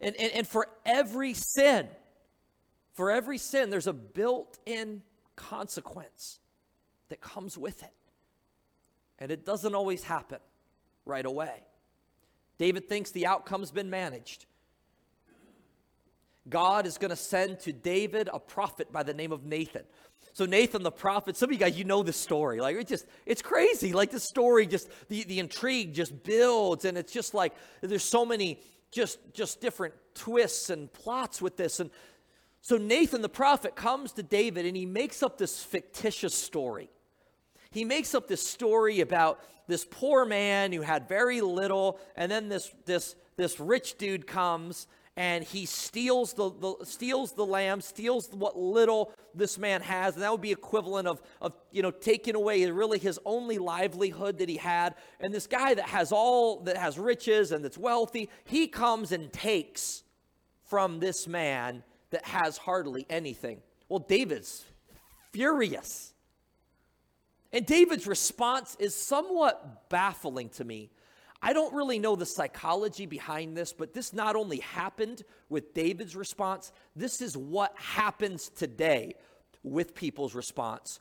And, 0.00 0.16
and, 0.16 0.32
and 0.32 0.46
for 0.46 0.68
every 0.84 1.34
sin, 1.34 1.88
for 2.94 3.10
every 3.10 3.38
sin, 3.38 3.70
there's 3.70 3.86
a 3.86 3.92
built 3.92 4.58
in 4.66 5.02
consequence 5.36 6.40
that 7.08 7.20
comes 7.20 7.56
with 7.56 7.82
it. 7.82 7.92
And 9.18 9.30
it 9.30 9.44
doesn't 9.44 9.74
always 9.74 10.04
happen 10.04 10.38
right 11.04 11.26
away. 11.26 11.62
David 12.58 12.88
thinks 12.88 13.10
the 13.10 13.26
outcome's 13.26 13.70
been 13.70 13.90
managed. 13.90 14.46
God 16.48 16.86
is 16.86 16.98
going 16.98 17.10
to 17.10 17.16
send 17.16 17.60
to 17.60 17.72
David 17.72 18.28
a 18.32 18.38
prophet 18.38 18.90
by 18.90 19.02
the 19.02 19.14
name 19.14 19.32
of 19.32 19.44
Nathan. 19.44 19.82
So 20.32 20.46
Nathan 20.46 20.82
the 20.82 20.92
prophet, 20.92 21.36
some 21.36 21.48
of 21.48 21.52
you 21.52 21.58
guys, 21.58 21.76
you 21.76 21.84
know 21.84 22.02
this 22.02 22.16
story. 22.16 22.60
Like 22.60 22.76
it 22.76 22.86
just, 22.86 23.06
it's 23.26 23.42
crazy. 23.42 23.92
Like 23.92 24.10
the 24.10 24.20
story 24.20 24.66
just, 24.66 24.88
the, 25.08 25.24
the 25.24 25.40
intrigue 25.40 25.94
just 25.94 26.22
builds 26.22 26.84
and 26.84 26.96
it's 26.96 27.12
just 27.12 27.34
like, 27.34 27.54
there's 27.80 28.04
so 28.04 28.24
many 28.24 28.60
just, 28.90 29.18
just 29.34 29.60
different 29.60 29.94
twists 30.14 30.70
and 30.70 30.92
plots 30.92 31.42
with 31.42 31.56
this. 31.56 31.80
And 31.80 31.90
so 32.60 32.76
Nathan 32.76 33.20
the 33.20 33.28
prophet 33.28 33.74
comes 33.74 34.12
to 34.12 34.22
David 34.22 34.64
and 34.64 34.76
he 34.76 34.86
makes 34.86 35.22
up 35.22 35.38
this 35.38 35.62
fictitious 35.62 36.34
story 36.34 36.88
he 37.70 37.84
makes 37.84 38.14
up 38.14 38.28
this 38.28 38.46
story 38.46 39.00
about 39.00 39.40
this 39.66 39.84
poor 39.84 40.24
man 40.24 40.72
who 40.72 40.80
had 40.80 41.08
very 41.08 41.40
little, 41.40 41.98
and 42.16 42.30
then 42.30 42.48
this, 42.48 42.72
this, 42.86 43.14
this 43.36 43.60
rich 43.60 43.98
dude 43.98 44.26
comes 44.26 44.86
and 45.18 45.42
he 45.42 45.66
steals 45.66 46.32
the, 46.34 46.48
the, 46.48 46.76
steals 46.84 47.32
the 47.32 47.44
lamb, 47.44 47.80
steals 47.80 48.28
what 48.32 48.56
little 48.56 49.12
this 49.34 49.58
man 49.58 49.80
has, 49.80 50.14
and 50.14 50.22
that 50.22 50.30
would 50.30 50.40
be 50.40 50.52
equivalent 50.52 51.08
of, 51.08 51.20
of 51.40 51.54
you 51.72 51.82
know 51.82 51.90
taking 51.90 52.36
away 52.36 52.64
really 52.70 53.00
his 53.00 53.18
only 53.24 53.58
livelihood 53.58 54.38
that 54.38 54.48
he 54.48 54.56
had. 54.56 54.94
And 55.18 55.34
this 55.34 55.48
guy 55.48 55.74
that 55.74 55.86
has 55.86 56.12
all 56.12 56.60
that 56.60 56.76
has 56.76 57.00
riches 57.00 57.50
and 57.50 57.64
that's 57.64 57.76
wealthy, 57.76 58.30
he 58.44 58.68
comes 58.68 59.10
and 59.10 59.32
takes 59.32 60.04
from 60.66 61.00
this 61.00 61.26
man 61.26 61.82
that 62.10 62.24
has 62.24 62.56
hardly 62.56 63.04
anything. 63.10 63.58
Well, 63.88 63.98
David's 63.98 64.64
furious. 65.32 66.14
And 67.52 67.64
David's 67.64 68.06
response 68.06 68.76
is 68.78 68.94
somewhat 68.94 69.88
baffling 69.88 70.50
to 70.50 70.64
me. 70.64 70.90
I 71.40 71.52
don't 71.52 71.74
really 71.74 71.98
know 71.98 72.16
the 72.16 72.26
psychology 72.26 73.06
behind 73.06 73.56
this, 73.56 73.72
but 73.72 73.94
this 73.94 74.12
not 74.12 74.36
only 74.36 74.58
happened 74.58 75.22
with 75.48 75.72
David's 75.72 76.16
response, 76.16 76.72
this 76.96 77.22
is 77.22 77.36
what 77.36 77.72
happens 77.76 78.48
today 78.48 79.14
with 79.62 79.94
people's 79.94 80.34
response. 80.34 81.00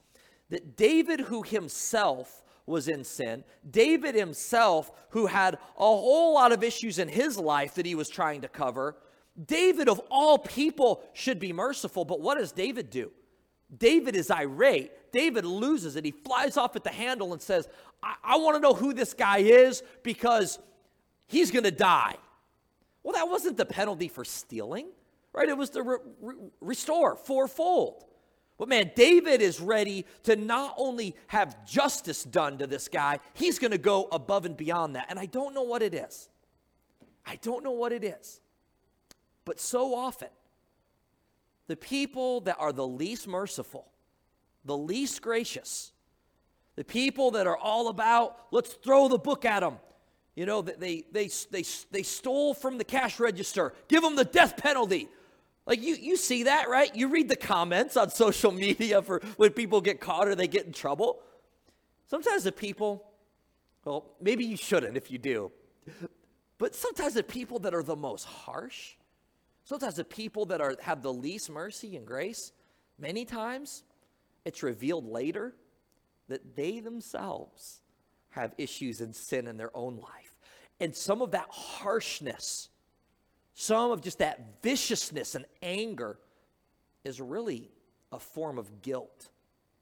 That 0.50 0.77
David, 0.77 1.22
who 1.22 1.42
himself 1.42 2.44
was 2.66 2.88
in 2.88 3.04
sin, 3.04 3.44
David 3.70 4.13
himself, 4.13 4.92
who 5.10 5.25
had 5.25 5.56
a 5.56 5.58
whole 5.77 6.36
lot 6.36 6.51
of 6.51 6.63
issues 6.63 7.00
in 7.00 7.08
his 7.08 7.38
life 7.38 7.74
that 7.75 7.86
he 7.86 7.96
was 7.96 8.10
trying 8.10 8.42
to 8.42 8.48
cover, 8.48 8.96
David, 9.44 9.89
of 9.89 10.01
all 10.10 10.38
people, 10.38 11.04
should 11.13 11.39
be 11.39 11.51
merciful. 11.51 12.06
But 12.06 12.22
what 12.22 12.38
does 12.38 12.51
David 12.51 12.89
do? 12.89 13.12
David 13.75 14.16
is 14.16 14.32
irate. 14.32 15.07
David 15.17 15.45
loses 15.45 15.95
it. 15.95 16.05
He 16.05 16.12
flies 16.12 16.57
off 16.57 16.75
at 16.75 16.83
the 16.83 16.91
handle 16.91 17.33
and 17.33 17.41
says, 17.41 17.67
I, 18.03 18.13
I 18.24 18.38
want 18.38 18.55
to 18.55 18.62
know 18.62 18.75
who 18.75 18.93
this 18.93 19.15
guy 19.15 19.39
is 19.39 19.81
because 20.03 20.59
he's 21.25 21.50
going 21.50 21.63
to 21.63 21.71
die. 21.71 22.15
Well, 23.01 23.13
that 23.13 23.27
wasn't 23.27 23.57
the 23.57 23.65
penalty 23.65 24.09
for 24.09 24.24
stealing, 24.24 24.89
right? 25.33 25.50
It 25.50 25.57
was 25.57 25.71
to 25.71 25.81
re- 25.81 25.97
re- 26.21 26.36
restore 26.62 27.15
fourfold. 27.15 28.05
But 28.59 28.69
man, 28.69 28.91
David 28.95 29.41
is 29.41 29.59
ready 29.59 30.05
to 30.24 30.36
not 30.36 30.75
only 30.77 31.15
have 31.27 31.65
justice 31.65 32.24
done 32.24 32.59
to 32.59 32.67
this 32.67 32.88
guy, 32.88 33.19
he's 33.33 33.57
going 33.57 33.71
to 33.71 33.79
go 33.79 34.07
above 34.12 34.45
and 34.45 34.55
beyond 34.55 34.95
that. 34.95 35.07
And 35.09 35.17
I 35.17 35.25
don't 35.25 35.55
know 35.55 35.63
what 35.63 35.81
it 35.81 35.95
is. 35.95 36.29
I 37.25 37.38
don't 37.38 37.63
know 37.63 37.71
what 37.71 37.91
it 37.91 38.03
is. 38.03 38.39
But 39.45 39.59
so 39.59 39.95
often, 39.95 40.29
the 41.65 41.75
people 41.75 42.41
that 42.41 42.57
are 42.59 42.71
the 42.71 42.88
least 42.88 43.27
merciful, 43.27 43.88
the 44.67 44.77
least 44.77 45.21
gracious, 45.21 45.91
the 46.75 46.83
people 46.83 47.31
that 47.31 47.47
are 47.47 47.57
all 47.57 47.88
about, 47.88 48.38
let's 48.51 48.74
throw 48.74 49.07
the 49.07 49.17
book 49.17 49.45
at 49.45 49.62
them. 49.62 49.77
You 50.36 50.45
know, 50.45 50.62
they, 50.62 51.03
they, 51.12 51.31
they, 51.50 51.63
they 51.89 52.03
stole 52.03 52.53
from 52.53 52.77
the 52.77 52.83
cash 52.83 53.19
register, 53.19 53.74
give 53.88 54.03
them 54.03 54.15
the 54.15 54.25
death 54.25 54.57
penalty. 54.57 55.07
Like 55.65 55.81
you, 55.81 55.95
you 55.95 56.15
see 56.15 56.43
that, 56.43 56.69
right? 56.69 56.95
You 56.95 57.07
read 57.07 57.27
the 57.27 57.36
comments 57.36 57.97
on 57.97 58.09
social 58.12 58.51
media 58.51 59.01
for 59.01 59.19
when 59.38 59.51
people 59.51 59.81
get 59.81 60.00
caught 60.00 60.27
or 60.27 60.36
they 60.36 60.47
get 60.47 60.67
in 60.67 60.74
trouble. 60.74 61.19
Sometimes 62.07 62.43
the 62.43 62.51
people, 62.51 63.03
well, 63.83 64.05
maybe 64.21 64.45
you 64.45 64.57
shouldn't 64.57 64.95
if 64.95 65.09
you 65.09 65.17
do, 65.17 65.51
but 66.59 66.75
sometimes 66.75 67.15
the 67.15 67.24
people 67.24 67.59
that 67.59 67.74
are 67.74 67.83
the 67.83 67.95
most 67.95 68.25
harsh, 68.25 68.93
Sometimes 69.67 69.95
the 69.95 70.05
people 70.05 70.45
that 70.45 70.62
are, 70.62 70.77
have 70.81 71.01
the 71.01 71.12
least 71.12 71.50
mercy 71.50 71.97
and 71.97 72.07
grace, 72.07 72.53
many 72.97 73.25
times 73.25 73.83
it's 74.48 74.63
revealed 74.63 75.06
later 75.06 75.54
that 76.30 76.56
they 76.56 76.80
themselves 76.80 77.82
have 78.30 78.54
issues 78.58 79.01
and 79.01 79.16
sin 79.16 79.48
in 79.48 79.58
their 79.58 79.75
own 79.75 79.98
life. 79.98 80.36
And 80.80 80.96
some 80.96 81.22
of 81.22 81.32
that 81.32 81.48
harshness, 81.50 82.70
some 83.54 83.92
of 83.92 84.01
just 84.01 84.20
that 84.20 84.62
viciousness 84.62 85.36
and 85.36 85.46
anger 85.62 86.18
is 87.04 87.20
really 87.20 87.72
a 88.12 88.20
form 88.20 88.58
of 88.58 88.82
guilt 88.82 89.30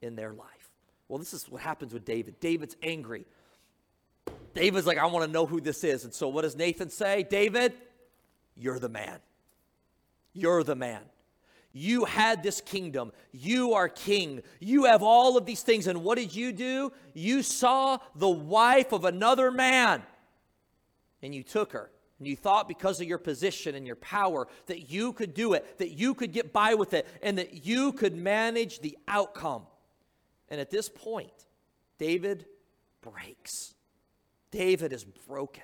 in 0.01 0.15
their 0.15 0.33
life. 0.33 0.71
Well, 1.07 1.19
this 1.19 1.33
is 1.33 1.47
what 1.49 1.61
happens 1.61 1.93
with 1.93 2.05
David. 2.05 2.39
David's 2.39 2.75
angry. 2.81 3.25
David's 4.55 4.87
like, 4.87 4.97
I 4.97 5.05
want 5.05 5.25
to 5.25 5.31
know 5.31 5.45
who 5.45 5.61
this 5.61 5.83
is. 5.83 6.05
And 6.05 6.13
so 6.13 6.27
what 6.29 6.41
does 6.41 6.55
Nathan 6.55 6.89
say? 6.89 7.23
David, 7.23 7.73
you're 8.55 8.79
the 8.79 8.89
man. 8.89 9.19
You're 10.33 10.63
the 10.63 10.75
man. 10.75 11.01
You 11.77 12.05
had 12.05 12.41
this 12.41 12.61
kingdom. 12.61 13.11
You 13.33 13.73
are 13.73 13.89
king. 13.89 14.41
You 14.61 14.85
have 14.85 15.03
all 15.03 15.37
of 15.37 15.45
these 15.45 15.61
things. 15.61 15.87
And 15.87 16.05
what 16.05 16.17
did 16.17 16.33
you 16.33 16.53
do? 16.53 16.93
You 17.13 17.43
saw 17.43 17.97
the 18.15 18.29
wife 18.29 18.93
of 18.93 19.03
another 19.03 19.51
man 19.51 20.01
and 21.21 21.35
you 21.35 21.43
took 21.43 21.73
her. 21.73 21.91
And 22.17 22.29
you 22.29 22.37
thought 22.37 22.69
because 22.69 23.01
of 23.01 23.07
your 23.07 23.17
position 23.17 23.75
and 23.75 23.85
your 23.85 23.97
power 23.97 24.47
that 24.67 24.89
you 24.89 25.11
could 25.11 25.33
do 25.33 25.51
it, 25.51 25.79
that 25.79 25.91
you 25.91 26.13
could 26.13 26.31
get 26.31 26.53
by 26.53 26.75
with 26.75 26.93
it, 26.93 27.05
and 27.21 27.37
that 27.39 27.65
you 27.65 27.91
could 27.91 28.15
manage 28.15 28.79
the 28.79 28.97
outcome. 29.05 29.63
And 30.47 30.61
at 30.61 30.71
this 30.71 30.87
point, 30.87 31.33
David 31.97 32.45
breaks. 33.01 33.73
David 34.49 34.93
is 34.93 35.03
broken. 35.03 35.63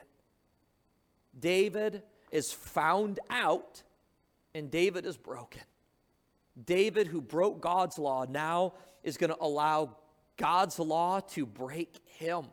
David 1.39 2.03
is 2.32 2.51
found 2.51 3.22
out, 3.30 3.82
and 4.53 4.70
David 4.70 5.06
is 5.06 5.15
broken. 5.15 5.62
David, 6.65 7.08
who 7.08 7.22
broke 7.22 7.62
God's 7.62 7.98
law, 7.98 8.25
now 8.27 8.74
is 9.03 9.18
going 9.18 9.30
to 9.32 9.38
allow 9.41 9.98
God's 10.38 10.80
law 10.80 11.20
to 11.20 11.46
break 11.46 12.00
him. 12.06 12.46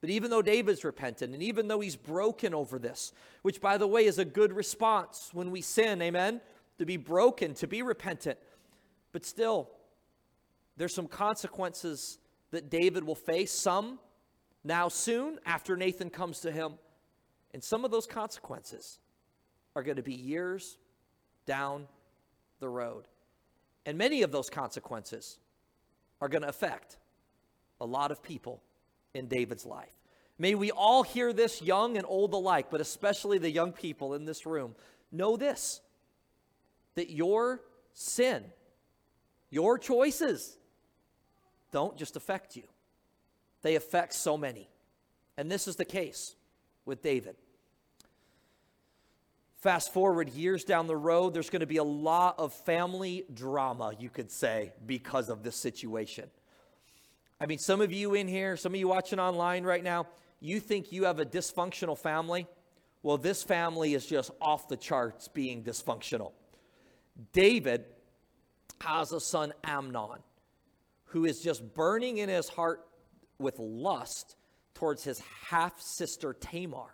But 0.00 0.10
even 0.10 0.30
though 0.30 0.42
David's 0.42 0.84
repentant, 0.84 1.32
and 1.32 1.42
even 1.42 1.66
though 1.66 1.80
he's 1.80 1.96
broken 1.96 2.52
over 2.52 2.78
this, 2.78 3.12
which 3.42 3.60
by 3.60 3.78
the 3.78 3.86
way 3.86 4.04
is 4.04 4.18
a 4.18 4.24
good 4.24 4.52
response 4.52 5.30
when 5.32 5.50
we 5.50 5.62
sin, 5.62 6.02
amen? 6.02 6.40
To 6.78 6.84
be 6.84 6.96
broken, 6.98 7.54
to 7.54 7.66
be 7.66 7.80
repentant. 7.80 8.38
But 9.12 9.24
still, 9.24 9.70
there's 10.76 10.94
some 10.94 11.06
consequences 11.06 12.18
that 12.50 12.68
David 12.68 13.04
will 13.04 13.14
face, 13.14 13.52
some 13.52 13.98
now 14.62 14.88
soon 14.88 15.38
after 15.46 15.76
Nathan 15.76 16.10
comes 16.10 16.40
to 16.40 16.50
him. 16.52 16.74
And 17.52 17.62
some 17.62 17.84
of 17.84 17.90
those 17.90 18.06
consequences 18.06 18.98
are 19.76 19.82
going 19.82 19.96
to 19.96 20.02
be 20.02 20.14
years 20.14 20.76
down 21.46 21.86
the 22.64 22.68
road. 22.70 23.04
And 23.84 23.98
many 23.98 24.22
of 24.22 24.32
those 24.32 24.48
consequences 24.48 25.38
are 26.20 26.30
going 26.30 26.42
to 26.42 26.48
affect 26.48 26.96
a 27.78 27.84
lot 27.84 28.10
of 28.10 28.22
people 28.22 28.62
in 29.12 29.28
David's 29.28 29.66
life. 29.66 29.92
May 30.38 30.54
we 30.54 30.70
all 30.70 31.02
hear 31.02 31.34
this, 31.34 31.60
young 31.60 31.98
and 31.98 32.06
old 32.08 32.32
alike, 32.32 32.68
but 32.70 32.80
especially 32.80 33.36
the 33.36 33.50
young 33.50 33.72
people 33.72 34.14
in 34.14 34.24
this 34.24 34.46
room, 34.46 34.74
know 35.12 35.36
this 35.36 35.80
that 36.94 37.10
your 37.10 37.60
sin, 37.92 38.44
your 39.50 39.78
choices, 39.78 40.56
don't 41.70 41.96
just 41.96 42.16
affect 42.16 42.56
you, 42.56 42.62
they 43.62 43.74
affect 43.74 44.14
so 44.14 44.38
many. 44.38 44.68
And 45.36 45.50
this 45.50 45.68
is 45.68 45.76
the 45.76 45.84
case 45.84 46.36
with 46.86 47.02
David. 47.02 47.36
Fast 49.64 49.94
forward 49.94 50.28
years 50.28 50.62
down 50.62 50.86
the 50.86 50.94
road, 50.94 51.32
there's 51.32 51.48
going 51.48 51.60
to 51.60 51.66
be 51.66 51.78
a 51.78 51.82
lot 51.82 52.38
of 52.38 52.52
family 52.52 53.24
drama, 53.32 53.94
you 53.98 54.10
could 54.10 54.30
say, 54.30 54.74
because 54.84 55.30
of 55.30 55.42
this 55.42 55.56
situation. 55.56 56.28
I 57.40 57.46
mean, 57.46 57.56
some 57.56 57.80
of 57.80 57.90
you 57.90 58.12
in 58.12 58.28
here, 58.28 58.58
some 58.58 58.74
of 58.74 58.78
you 58.78 58.88
watching 58.88 59.18
online 59.18 59.64
right 59.64 59.82
now, 59.82 60.06
you 60.38 60.60
think 60.60 60.92
you 60.92 61.04
have 61.04 61.18
a 61.18 61.24
dysfunctional 61.24 61.96
family. 61.96 62.46
Well, 63.02 63.16
this 63.16 63.42
family 63.42 63.94
is 63.94 64.04
just 64.04 64.32
off 64.38 64.68
the 64.68 64.76
charts 64.76 65.28
being 65.28 65.62
dysfunctional. 65.64 66.32
David 67.32 67.86
has 68.82 69.12
a 69.12 69.20
son, 69.20 69.54
Amnon, 69.64 70.18
who 71.06 71.24
is 71.24 71.40
just 71.40 71.72
burning 71.72 72.18
in 72.18 72.28
his 72.28 72.50
heart 72.50 72.86
with 73.38 73.58
lust 73.58 74.36
towards 74.74 75.04
his 75.04 75.22
half 75.48 75.80
sister, 75.80 76.34
Tamar. 76.34 76.92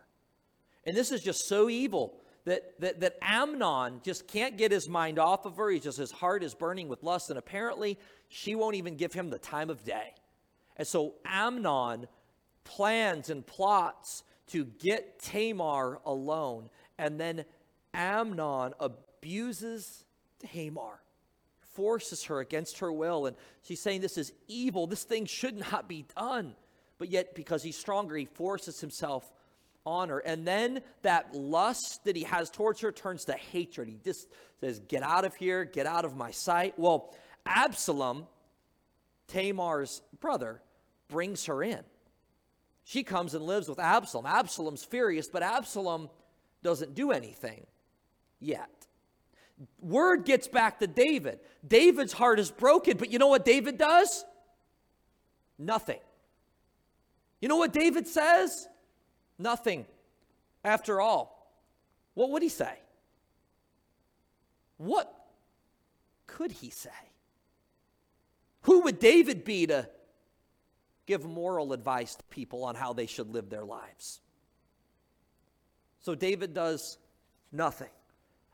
And 0.86 0.96
this 0.96 1.10
is 1.10 1.20
just 1.20 1.48
so 1.48 1.68
evil 1.68 2.20
that, 2.44 2.80
that, 2.80 3.00
that 3.00 3.18
Amnon 3.22 4.00
just 4.02 4.26
can't 4.26 4.56
get 4.56 4.72
his 4.72 4.88
mind 4.88 5.18
off 5.18 5.44
of 5.44 5.56
her. 5.56 5.70
He's 5.70 5.82
just, 5.82 5.98
his 5.98 6.10
heart 6.10 6.42
is 6.42 6.54
burning 6.54 6.88
with 6.88 7.02
lust, 7.02 7.30
and 7.30 7.38
apparently 7.38 7.98
she 8.28 8.54
won't 8.54 8.76
even 8.76 8.96
give 8.96 9.12
him 9.12 9.30
the 9.30 9.38
time 9.38 9.70
of 9.70 9.84
day. 9.84 10.14
And 10.76 10.86
so 10.86 11.14
Amnon 11.24 12.06
plans 12.64 13.30
and 13.30 13.46
plots 13.46 14.22
to 14.48 14.64
get 14.64 15.20
Tamar 15.20 16.00
alone, 16.04 16.70
and 16.98 17.20
then 17.20 17.44
Amnon 17.94 18.72
abuses 18.80 20.04
Tamar, 20.38 21.00
forces 21.60 22.24
her 22.24 22.40
against 22.40 22.78
her 22.78 22.92
will, 22.92 23.26
and 23.26 23.36
she's 23.62 23.80
saying, 23.80 24.00
This 24.00 24.18
is 24.18 24.32
evil. 24.48 24.86
This 24.86 25.04
thing 25.04 25.26
should 25.26 25.58
not 25.72 25.88
be 25.88 26.06
done. 26.16 26.54
But 26.98 27.08
yet, 27.08 27.34
because 27.34 27.62
he's 27.62 27.78
stronger, 27.78 28.16
he 28.16 28.26
forces 28.26 28.80
himself 28.80 29.30
honor. 29.86 30.18
And 30.18 30.46
then 30.46 30.80
that 31.02 31.34
lust 31.34 32.04
that 32.04 32.16
he 32.16 32.24
has 32.24 32.50
towards 32.50 32.80
her 32.80 32.92
turns 32.92 33.24
to 33.26 33.32
hatred. 33.32 33.88
He 33.88 33.98
just 34.04 34.28
says, 34.60 34.80
Get 34.80 35.02
out 35.02 35.24
of 35.24 35.34
here, 35.34 35.64
get 35.64 35.86
out 35.86 36.04
of 36.04 36.16
my 36.16 36.30
sight. 36.30 36.78
Well, 36.78 37.14
Absalom, 37.46 38.26
Tamar's 39.28 40.02
brother, 40.20 40.60
brings 41.08 41.46
her 41.46 41.62
in. 41.62 41.80
She 42.84 43.02
comes 43.02 43.34
and 43.34 43.44
lives 43.44 43.68
with 43.68 43.78
Absalom. 43.78 44.26
Absalom's 44.26 44.84
furious, 44.84 45.28
but 45.28 45.42
Absalom 45.42 46.08
doesn't 46.62 46.94
do 46.94 47.12
anything 47.12 47.66
yet. 48.40 48.68
Word 49.80 50.24
gets 50.24 50.48
back 50.48 50.80
to 50.80 50.86
David. 50.86 51.40
David's 51.66 52.12
heart 52.12 52.40
is 52.40 52.50
broken, 52.50 52.96
but 52.96 53.10
you 53.10 53.18
know 53.18 53.28
what 53.28 53.44
David 53.44 53.76
does? 53.76 54.24
Nothing. 55.58 56.00
You 57.40 57.48
know 57.48 57.56
what 57.56 57.72
David 57.72 58.06
says? 58.06 58.66
Nothing. 59.40 59.86
After 60.62 61.00
all, 61.00 61.50
what 62.12 62.30
would 62.30 62.42
he 62.42 62.50
say? 62.50 62.78
What 64.76 65.10
could 66.26 66.52
he 66.52 66.68
say? 66.68 66.90
Who 68.62 68.80
would 68.80 68.98
David 68.98 69.44
be 69.44 69.66
to 69.66 69.88
give 71.06 71.24
moral 71.24 71.72
advice 71.72 72.14
to 72.14 72.22
people 72.24 72.64
on 72.64 72.74
how 72.74 72.92
they 72.92 73.06
should 73.06 73.32
live 73.32 73.48
their 73.48 73.64
lives? 73.64 74.20
So 76.00 76.14
David 76.14 76.52
does 76.52 76.98
nothing. 77.50 77.88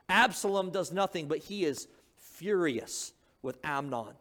Absalom 0.08 0.70
does 0.70 0.92
nothing, 0.92 1.26
but 1.26 1.38
he 1.38 1.64
is 1.64 1.88
furious 2.16 3.12
with 3.42 3.58
Amnon. 3.64 4.14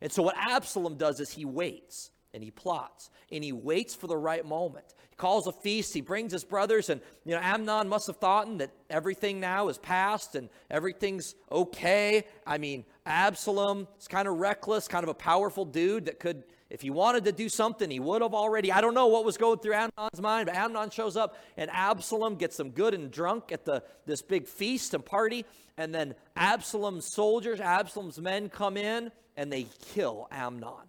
And 0.00 0.12
so 0.12 0.22
what 0.22 0.36
Absalom 0.36 0.96
does 0.96 1.18
is 1.18 1.30
he 1.30 1.44
waits 1.44 2.12
and 2.32 2.44
he 2.44 2.52
plots 2.52 3.10
and 3.32 3.42
he 3.42 3.52
waits 3.52 3.94
for 3.94 4.06
the 4.06 4.16
right 4.16 4.46
moment. 4.46 4.94
He 5.12 5.16
calls 5.16 5.46
a 5.46 5.52
feast, 5.52 5.92
he 5.92 6.00
brings 6.00 6.32
his 6.32 6.42
brothers, 6.42 6.88
and 6.88 7.02
you 7.26 7.32
know, 7.34 7.40
Amnon 7.42 7.86
must 7.86 8.06
have 8.06 8.16
thought 8.16 8.56
that 8.58 8.70
everything 8.88 9.40
now 9.40 9.68
is 9.68 9.76
past 9.76 10.34
and 10.36 10.48
everything's 10.70 11.34
okay. 11.50 12.24
I 12.46 12.56
mean, 12.56 12.86
Absalom 13.04 13.88
is 14.00 14.08
kind 14.08 14.26
of 14.26 14.38
reckless, 14.38 14.88
kind 14.88 15.02
of 15.02 15.10
a 15.10 15.14
powerful 15.14 15.66
dude 15.66 16.06
that 16.06 16.18
could, 16.18 16.44
if 16.70 16.80
he 16.80 16.88
wanted 16.88 17.26
to 17.26 17.32
do 17.32 17.50
something, 17.50 17.90
he 17.90 18.00
would 18.00 18.22
have 18.22 18.32
already. 18.32 18.72
I 18.72 18.80
don't 18.80 18.94
know 18.94 19.08
what 19.08 19.26
was 19.26 19.36
going 19.36 19.58
through 19.58 19.74
Amnon's 19.74 20.22
mind, 20.22 20.46
but 20.46 20.56
Amnon 20.56 20.88
shows 20.88 21.14
up 21.14 21.36
and 21.58 21.70
Absalom 21.70 22.36
gets 22.36 22.56
them 22.56 22.70
good 22.70 22.94
and 22.94 23.10
drunk 23.10 23.52
at 23.52 23.66
the 23.66 23.82
this 24.06 24.22
big 24.22 24.46
feast 24.48 24.94
and 24.94 25.04
party, 25.04 25.44
and 25.76 25.94
then 25.94 26.14
Absalom's 26.36 27.04
soldiers, 27.04 27.60
Absalom's 27.60 28.18
men 28.18 28.48
come 28.48 28.78
in 28.78 29.12
and 29.36 29.52
they 29.52 29.66
kill 29.92 30.26
Amnon. 30.32 30.88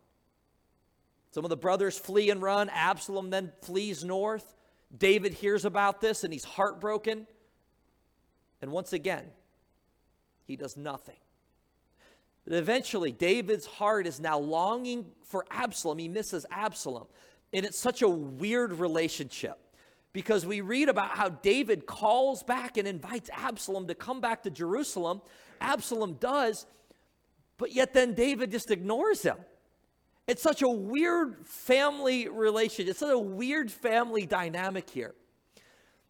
Some 1.33 1.45
of 1.45 1.49
the 1.49 1.57
brothers 1.57 1.97
flee 1.97 2.29
and 2.29 2.43
run. 2.43 2.69
Absalom 2.69 3.31
then 3.31 3.51
flees 3.63 4.03
north. 4.03 4.53
David 4.95 5.33
hears 5.33 5.65
about 5.65 5.99
this 5.99 6.23
and 6.23 6.31
he's 6.31 6.43
heartbroken. 6.43 7.25
And 8.61 8.71
once 8.71 8.93
again, 8.93 9.25
he 10.45 10.55
does 10.55 10.77
nothing. 10.77 11.15
But 12.45 12.53
eventually, 12.53 13.11
David's 13.11 13.65
heart 13.65 14.05
is 14.05 14.19
now 14.19 14.37
longing 14.37 15.07
for 15.23 15.43
Absalom. 15.49 15.97
He 15.97 16.07
misses 16.07 16.45
Absalom. 16.51 17.07
And 17.51 17.65
it's 17.65 17.79
such 17.79 18.03
a 18.03 18.09
weird 18.09 18.73
relationship 18.73 19.57
because 20.11 20.45
we 20.45 20.61
read 20.61 20.87
about 20.87 21.17
how 21.17 21.29
David 21.29 21.87
calls 21.87 22.43
back 22.43 22.77
and 22.77 22.87
invites 22.87 23.31
Absalom 23.33 23.87
to 23.87 23.95
come 23.95 24.21
back 24.21 24.43
to 24.43 24.51
Jerusalem. 24.51 25.19
Absalom 25.59 26.13
does, 26.19 26.67
but 27.57 27.71
yet 27.71 27.95
then 27.95 28.13
David 28.13 28.51
just 28.51 28.69
ignores 28.69 29.23
him. 29.23 29.37
It's 30.27 30.41
such 30.41 30.61
a 30.61 30.69
weird 30.69 31.45
family 31.45 32.29
relation. 32.29 32.87
It's 32.87 32.99
such 32.99 33.11
a 33.11 33.19
weird 33.19 33.71
family 33.71 34.25
dynamic 34.25 34.89
here. 34.89 35.13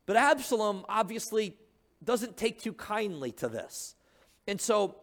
But 0.05 0.17
Absalom 0.17 0.85
obviously 0.87 1.55
doesn't 2.03 2.37
take 2.37 2.61
too 2.61 2.73
kindly 2.73 3.31
to 3.33 3.47
this. 3.47 3.95
And 4.47 4.59
so 4.59 4.97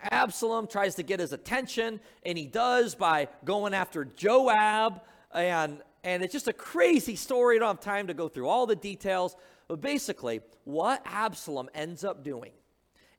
Absalom 0.00 0.66
tries 0.66 0.96
to 0.96 1.02
get 1.02 1.20
his 1.20 1.32
attention, 1.32 2.00
and 2.24 2.36
he 2.36 2.46
does 2.46 2.94
by 2.94 3.28
going 3.44 3.74
after 3.74 4.04
Joab. 4.04 5.02
And, 5.32 5.82
and 6.02 6.22
it's 6.22 6.32
just 6.32 6.48
a 6.48 6.52
crazy 6.52 7.16
story. 7.16 7.56
I 7.56 7.58
don't 7.60 7.68
have 7.68 7.80
time 7.80 8.08
to 8.08 8.14
go 8.14 8.28
through 8.28 8.48
all 8.48 8.66
the 8.66 8.76
details. 8.76 9.36
But 9.68 9.80
basically, 9.80 10.40
what 10.64 11.02
Absalom 11.04 11.68
ends 11.74 12.04
up 12.04 12.24
doing 12.24 12.52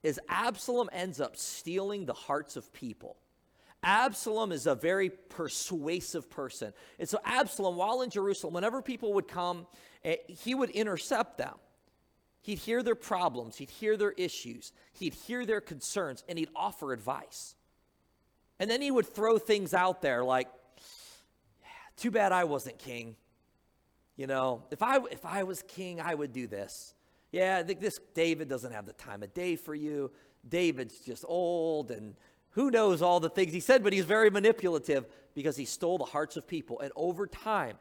is 0.04 0.20
Absalom 0.30 0.90
ends 0.92 1.20
up 1.22 1.38
stealing 1.38 2.06
the 2.06 2.14
hearts 2.14 2.58
of 2.58 2.72
people. 2.74 3.18
Absalom 3.86 4.52
is 4.52 4.66
a 4.66 4.74
very 4.74 5.10
persuasive 5.10 6.30
person. 6.30 6.74
And 6.98 7.08
so, 7.08 7.20
Absalom, 7.24 7.76
while 7.76 8.02
in 8.02 8.10
Jerusalem, 8.10 8.54
whenever 8.54 8.82
people 8.82 9.14
would 9.14 9.28
come, 9.28 9.68
eh, 10.04 10.16
he 10.28 10.56
would 10.56 10.72
intercept 10.72 11.38
them. 11.38 11.54
He'd 12.42 12.58
hear 12.58 12.84
their 12.84 12.96
problems, 12.96 13.58
he'd 13.58 13.70
hear 13.70 13.96
their 13.96 14.12
issues, 14.12 14.72
he'd 14.94 15.14
hear 15.14 15.46
their 15.46 15.62
concerns, 15.62 16.24
and 16.28 16.38
he'd 16.38 16.50
offer 16.56 16.94
advice. 16.94 17.56
And 18.60 18.70
then 18.70 18.82
he 18.82 18.90
would 18.92 19.08
throw 19.08 19.38
things 19.38 19.74
out 19.74 20.02
there 20.02 20.24
like, 20.24 20.48
too 21.96 22.12
bad 22.12 22.32
I 22.32 22.44
wasn't 22.44 22.80
king. 22.80 23.16
You 24.16 24.28
know, 24.28 24.64
if 24.72 24.82
I, 24.82 24.98
if 25.12 25.26
I 25.26 25.44
was 25.44 25.62
king, 25.62 26.00
I 26.02 26.16
would 26.16 26.34
do 26.34 26.48
this. 26.48 26.94
Yeah, 27.32 27.64
this 27.64 28.00
David 28.14 28.48
doesn't 28.48 28.72
have 28.72 28.86
the 28.86 28.94
time 28.94 29.24
of 29.24 29.34
day 29.34 29.56
for 29.56 29.76
you. 29.76 30.12
David's 30.48 31.00
just 31.00 31.26
old 31.28 31.92
and 31.92 32.16
who 32.56 32.72
knows 32.72 33.02
all 33.02 33.20
the 33.20 33.30
things 33.30 33.52
he 33.52 33.60
said, 33.60 33.84
but 33.84 33.92
he's 33.92 34.06
very 34.06 34.30
manipulative 34.30 35.06
because 35.34 35.58
he 35.58 35.66
stole 35.66 35.98
the 35.98 36.06
hearts 36.06 36.38
of 36.38 36.48
people. 36.48 36.80
And 36.80 36.92
over 36.96 37.28
time, 37.28 37.78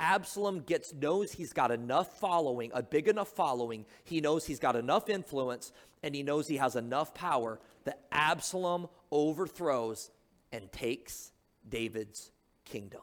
Absalom 0.00 0.60
gets 0.60 0.92
knows 0.92 1.30
he's 1.30 1.52
got 1.52 1.70
enough 1.70 2.18
following, 2.18 2.72
a 2.74 2.82
big 2.82 3.06
enough 3.06 3.28
following. 3.28 3.86
He 4.02 4.20
knows 4.20 4.44
he's 4.44 4.58
got 4.58 4.74
enough 4.74 5.08
influence 5.08 5.72
and 6.02 6.12
he 6.12 6.24
knows 6.24 6.48
he 6.48 6.56
has 6.56 6.74
enough 6.74 7.14
power 7.14 7.60
that 7.84 8.00
Absalom 8.10 8.88
overthrows 9.12 10.10
and 10.52 10.70
takes 10.72 11.30
David's 11.68 12.32
kingdom. 12.64 13.02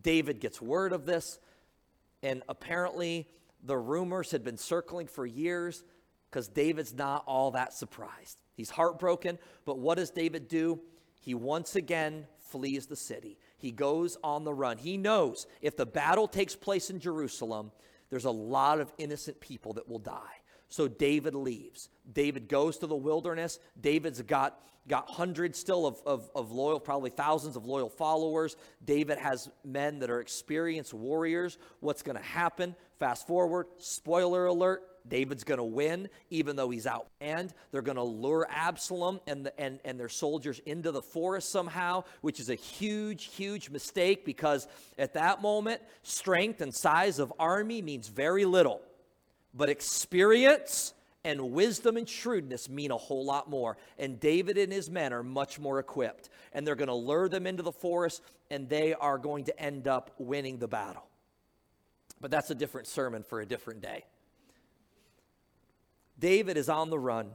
David 0.00 0.40
gets 0.40 0.62
word 0.62 0.94
of 0.94 1.04
this 1.04 1.38
and 2.22 2.42
apparently 2.48 3.28
the 3.62 3.76
rumors 3.76 4.30
had 4.30 4.42
been 4.42 4.56
circling 4.56 5.08
for 5.08 5.26
years 5.26 5.84
because 6.30 6.48
David's 6.48 6.94
not 6.94 7.24
all 7.26 7.52
that 7.52 7.72
surprised. 7.72 8.40
He's 8.54 8.70
heartbroken, 8.70 9.38
but 9.64 9.78
what 9.78 9.96
does 9.98 10.10
David 10.10 10.48
do? 10.48 10.80
He 11.20 11.34
once 11.34 11.76
again 11.76 12.26
flees 12.38 12.86
the 12.86 12.96
city. 12.96 13.38
He 13.56 13.70
goes 13.70 14.16
on 14.22 14.44
the 14.44 14.54
run. 14.54 14.78
He 14.78 14.96
knows 14.96 15.46
if 15.60 15.76
the 15.76 15.86
battle 15.86 16.28
takes 16.28 16.54
place 16.54 16.90
in 16.90 17.00
Jerusalem, 17.00 17.72
there's 18.10 18.24
a 18.24 18.30
lot 18.30 18.80
of 18.80 18.92
innocent 18.98 19.40
people 19.40 19.74
that 19.74 19.88
will 19.88 19.98
die. 19.98 20.40
So 20.68 20.86
David 20.86 21.34
leaves. 21.34 21.88
David 22.10 22.48
goes 22.48 22.78
to 22.78 22.86
the 22.86 22.96
wilderness. 22.96 23.58
David's 23.80 24.20
got, 24.22 24.60
got 24.86 25.08
hundreds 25.08 25.58
still 25.58 25.86
of, 25.86 26.00
of, 26.04 26.30
of, 26.34 26.52
loyal, 26.52 26.78
probably 26.78 27.10
thousands 27.10 27.56
of 27.56 27.64
loyal 27.64 27.88
followers. 27.88 28.56
David 28.84 29.18
has 29.18 29.50
men 29.64 29.98
that 30.00 30.10
are 30.10 30.20
experienced 30.20 30.92
warriors. 30.92 31.58
What's 31.80 32.02
going 32.02 32.16
to 32.16 32.22
happen? 32.22 32.74
Fast 32.98 33.26
forward, 33.26 33.66
spoiler 33.78 34.46
alert, 34.46 34.82
David's 35.08 35.44
going 35.44 35.58
to 35.58 35.64
win, 35.64 36.08
even 36.30 36.56
though 36.56 36.70
he's 36.70 36.86
out. 36.86 37.08
And 37.20 37.52
they're 37.70 37.82
going 37.82 37.96
to 37.96 38.02
lure 38.02 38.46
Absalom 38.50 39.20
and, 39.26 39.46
the, 39.46 39.60
and, 39.60 39.80
and 39.84 39.98
their 39.98 40.08
soldiers 40.08 40.60
into 40.66 40.90
the 40.90 41.02
forest 41.02 41.50
somehow, 41.50 42.04
which 42.20 42.40
is 42.40 42.50
a 42.50 42.54
huge, 42.54 43.26
huge 43.26 43.70
mistake 43.70 44.24
because 44.24 44.66
at 44.98 45.14
that 45.14 45.42
moment, 45.42 45.80
strength 46.02 46.60
and 46.60 46.74
size 46.74 47.18
of 47.18 47.32
army 47.38 47.82
means 47.82 48.08
very 48.08 48.44
little. 48.44 48.80
But 49.54 49.68
experience 49.68 50.92
and 51.24 51.52
wisdom 51.52 51.96
and 51.96 52.08
shrewdness 52.08 52.68
mean 52.68 52.90
a 52.90 52.96
whole 52.96 53.24
lot 53.24 53.50
more. 53.50 53.76
And 53.98 54.20
David 54.20 54.56
and 54.56 54.72
his 54.72 54.90
men 54.90 55.12
are 55.12 55.22
much 55.22 55.58
more 55.58 55.78
equipped. 55.78 56.30
And 56.52 56.66
they're 56.66 56.74
going 56.74 56.88
to 56.88 56.94
lure 56.94 57.28
them 57.28 57.46
into 57.46 57.62
the 57.62 57.72
forest, 57.72 58.22
and 58.50 58.68
they 58.68 58.94
are 58.94 59.18
going 59.18 59.44
to 59.44 59.60
end 59.60 59.88
up 59.88 60.12
winning 60.18 60.58
the 60.58 60.68
battle. 60.68 61.04
But 62.20 62.30
that's 62.30 62.50
a 62.50 62.54
different 62.54 62.86
sermon 62.86 63.22
for 63.22 63.40
a 63.40 63.46
different 63.46 63.80
day. 63.80 64.04
David 66.18 66.56
is 66.56 66.68
on 66.68 66.90
the 66.90 66.98
run. 66.98 67.30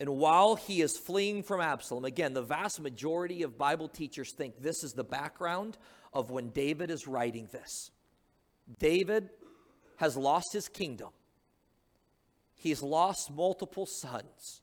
And 0.00 0.10
while 0.10 0.54
he 0.54 0.80
is 0.80 0.96
fleeing 0.96 1.42
from 1.42 1.60
Absalom, 1.60 2.04
again, 2.04 2.32
the 2.32 2.42
vast 2.42 2.80
majority 2.80 3.42
of 3.42 3.58
Bible 3.58 3.88
teachers 3.88 4.32
think 4.32 4.62
this 4.62 4.84
is 4.84 4.92
the 4.92 5.04
background 5.04 5.76
of 6.12 6.30
when 6.30 6.50
David 6.50 6.90
is 6.90 7.08
writing 7.08 7.48
this. 7.50 7.90
David 8.78 9.30
has 9.96 10.16
lost 10.16 10.52
his 10.52 10.68
kingdom, 10.68 11.10
he's 12.54 12.82
lost 12.82 13.30
multiple 13.30 13.86
sons. 13.86 14.62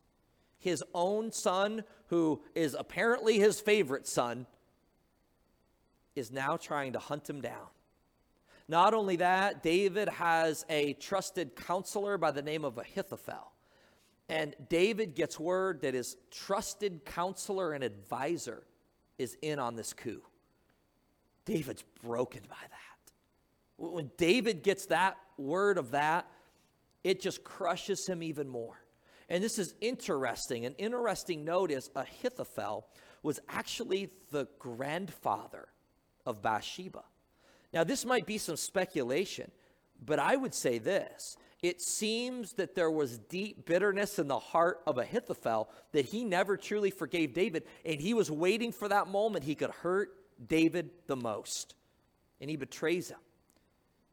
His 0.58 0.84
own 0.95 1.31
son, 1.31 1.84
who 2.08 2.41
is 2.55 2.73
apparently 2.73 3.38
his 3.38 3.60
favorite 3.60 4.08
son, 4.08 4.47
is 6.15 6.31
now 6.31 6.58
trying 6.58 6.93
to 6.93 6.99
hunt 6.99 7.29
him 7.29 7.39
down. 7.39 7.67
Not 8.67 8.93
only 8.93 9.17
that, 9.17 9.62
David 9.62 10.10
has 10.10 10.65
a 10.69 10.93
trusted 10.93 11.56
counselor 11.56 12.17
by 12.17 12.32
the 12.32 12.41
name 12.41 12.65
of 12.65 12.78
Ahithophel. 12.78 13.51
And 14.28 14.56
David 14.69 15.13
gets 15.13 15.39
word 15.39 15.82
that 15.82 15.93
his 15.93 16.17
trusted 16.32 17.06
counselor 17.06 17.73
and 17.73 17.84
advisor 17.84 18.63
is 19.19 19.38
in 19.41 19.60
on 19.60 19.75
this 19.75 19.93
coup. 19.93 20.21
David's 21.45 21.84
broken 22.04 22.41
by 22.49 22.56
that. 22.60 23.13
When 23.78 24.10
David 24.17 24.63
gets 24.63 24.88
that 24.88 25.17
word 25.38 25.78
of 25.78 25.91
that, 25.91 26.28
it 27.04 27.21
just 27.21 27.43
crushes 27.43 28.08
him 28.08 28.23
even 28.23 28.49
more. 28.49 28.82
And 29.30 29.43
this 29.43 29.60
is 29.60 29.75
interesting. 29.80 30.65
An 30.65 30.73
interesting 30.80 31.45
note 31.45 31.69
is 31.71 31.91
Ahithophel 31.95 32.88
was 33.21 33.39
actually 33.47 34.10
the 34.32 34.47
grandfather 34.58 35.67
of 36.25 36.41
Bathsheba. 36.41 37.04
Now, 37.76 37.84
this 37.84 38.06
might 38.06 38.26
be 38.26 38.38
some 38.38 38.56
speculation, 38.56 39.52
but 40.04 40.18
I 40.18 40.38
would 40.38 40.54
say 40.54 40.78
this. 40.78 41.36
It 41.62 41.82
seems 41.82 42.54
that 42.54 42.74
there 42.74 42.90
was 42.90 43.18
deep 43.18 43.66
bitterness 43.66 44.18
in 44.18 44.30
the 44.30 44.40
heart 44.40 44.82
of 44.88 44.98
Ahithophel 44.98 45.70
that 45.92 46.06
he 46.06 46.24
never 46.24 46.56
truly 46.56 46.90
forgave 46.90 47.34
David, 47.34 47.64
and 47.86 48.00
he 48.00 48.14
was 48.14 48.32
waiting 48.32 48.72
for 48.72 48.88
that 48.88 49.10
moment 49.10 49.44
he 49.44 49.56
could 49.56 49.72
hurt 49.72 50.16
David 50.48 50.90
the 51.08 51.18
most. 51.18 51.76
And 52.40 52.50
he 52.50 52.56
betrays 52.56 53.10
him. 53.10 53.20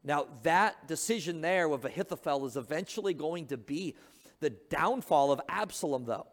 Now, 0.03 0.27
that 0.43 0.87
decision 0.87 1.39
there 1.39 1.69
with 1.69 1.85
Ahithophel 1.85 2.45
is 2.45 2.57
eventually 2.57 3.13
going 3.13 3.47
to 3.47 3.57
be 3.57 3.95
the 4.41 4.49
downfall 4.49 5.31
of 5.31 5.39
Absalom, 5.47 6.03
though. 6.03 6.27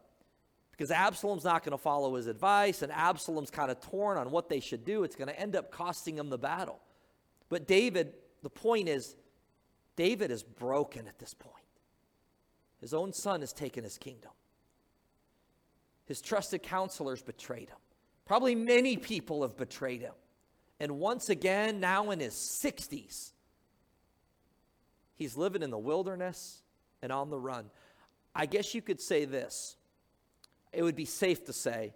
Because 0.71 0.91
Absalom's 0.91 1.45
not 1.45 1.63
going 1.63 1.77
to 1.77 1.81
follow 1.81 2.15
his 2.15 2.27
advice, 2.27 2.81
and 2.81 2.91
Absalom's 2.91 3.51
kind 3.51 3.71
of 3.71 3.79
torn 3.79 4.17
on 4.17 4.31
what 4.31 4.49
they 4.49 4.59
should 4.59 4.83
do. 4.83 5.05
It's 5.05 5.15
going 5.15 5.29
to 5.29 5.39
end 5.39 5.55
up 5.55 5.71
costing 5.71 6.17
him 6.17 6.29
the 6.29 6.37
battle. 6.37 6.81
But 7.51 7.67
David, 7.67 8.13
the 8.43 8.49
point 8.49 8.87
is, 8.87 9.13
David 9.97 10.31
is 10.31 10.41
broken 10.41 11.05
at 11.05 11.19
this 11.19 11.33
point. 11.33 11.55
His 12.79 12.93
own 12.93 13.11
son 13.11 13.41
has 13.41 13.51
taken 13.51 13.83
his 13.83 13.97
kingdom. 13.97 14.31
His 16.05 16.21
trusted 16.21 16.63
counselors 16.63 17.21
betrayed 17.21 17.67
him. 17.69 17.77
Probably 18.25 18.55
many 18.55 18.95
people 18.95 19.41
have 19.41 19.57
betrayed 19.57 19.99
him. 19.99 20.13
And 20.79 20.97
once 20.97 21.29
again, 21.29 21.81
now 21.81 22.11
in 22.11 22.21
his 22.21 22.35
60s, 22.35 23.33
he's 25.17 25.35
living 25.35 25.61
in 25.61 25.71
the 25.71 25.77
wilderness 25.77 26.63
and 27.01 27.11
on 27.11 27.29
the 27.29 27.37
run. 27.37 27.69
I 28.33 28.45
guess 28.45 28.73
you 28.73 28.81
could 28.81 29.01
say 29.01 29.25
this. 29.25 29.75
It 30.71 30.83
would 30.83 30.95
be 30.95 31.03
safe 31.03 31.43
to 31.47 31.53
say 31.53 31.93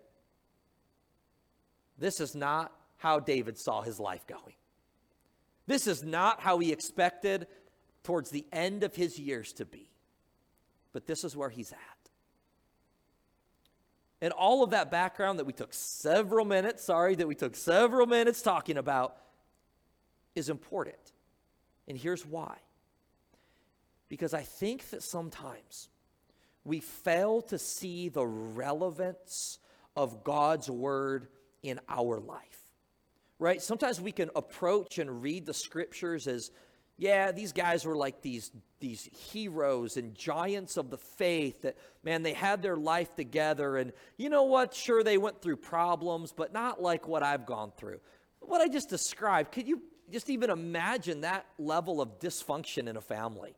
this 1.97 2.19
is 2.19 2.35
not 2.35 2.73
how 2.97 3.21
David 3.21 3.57
saw 3.57 3.81
his 3.81 4.01
life 4.01 4.27
going. 4.27 4.55
This 5.67 5.87
is 5.87 6.03
not 6.03 6.41
how 6.41 6.59
he 6.59 6.71
expected 6.71 7.47
towards 8.03 8.29
the 8.29 8.45
end 8.51 8.83
of 8.83 8.95
his 8.95 9.19
years 9.19 9.53
to 9.53 9.65
be. 9.65 9.89
But 10.93 11.07
this 11.07 11.23
is 11.23 11.35
where 11.35 11.49
he's 11.49 11.71
at. 11.71 11.79
And 14.21 14.31
all 14.31 14.63
of 14.63 14.69
that 14.69 14.91
background 14.91 15.39
that 15.39 15.45
we 15.45 15.53
took 15.53 15.73
several 15.73 16.45
minutes, 16.45 16.83
sorry, 16.83 17.15
that 17.15 17.27
we 17.27 17.35
took 17.35 17.55
several 17.55 18.07
minutes 18.07 18.41
talking 18.41 18.77
about 18.77 19.17
is 20.35 20.49
important. 20.49 20.95
And 21.87 21.97
here's 21.97 22.25
why. 22.25 22.57
Because 24.07 24.33
I 24.33 24.41
think 24.41 24.89
that 24.91 25.03
sometimes 25.03 25.89
we 26.63 26.79
fail 26.79 27.41
to 27.43 27.59
see 27.59 28.09
the 28.09 28.25
relevance 28.25 29.59
of 29.95 30.23
God's 30.23 30.69
word 30.69 31.27
in 31.61 31.79
our 31.89 32.19
life 32.19 32.64
right? 33.39 33.61
Sometimes 33.61 33.99
we 33.99 34.11
can 34.11 34.29
approach 34.35 34.97
and 34.97 35.21
read 35.21 35.45
the 35.45 35.53
scriptures 35.53 36.27
as, 36.27 36.51
yeah, 36.97 37.31
these 37.31 37.51
guys 37.51 37.85
were 37.85 37.95
like 37.95 38.21
these, 38.21 38.51
these 38.79 39.09
heroes 39.31 39.97
and 39.97 40.15
giants 40.15 40.77
of 40.77 40.89
the 40.89 40.97
faith 40.97 41.61
that, 41.63 41.77
man, 42.03 42.23
they 42.23 42.33
had 42.33 42.61
their 42.61 42.77
life 42.77 43.15
together. 43.15 43.77
And 43.77 43.91
you 44.17 44.29
know 44.29 44.43
what? 44.43 44.73
Sure, 44.73 45.03
they 45.03 45.17
went 45.17 45.41
through 45.41 45.57
problems, 45.57 46.31
but 46.31 46.53
not 46.53 46.81
like 46.81 47.07
what 47.07 47.23
I've 47.23 47.45
gone 47.45 47.71
through. 47.77 47.99
What 48.39 48.61
I 48.61 48.67
just 48.67 48.89
described, 48.89 49.51
could 49.51 49.67
you 49.67 49.81
just 50.11 50.29
even 50.29 50.49
imagine 50.49 51.21
that 51.21 51.45
level 51.57 52.01
of 52.01 52.19
dysfunction 52.19 52.87
in 52.87 52.95
a 52.95 53.01
family? 53.01 53.55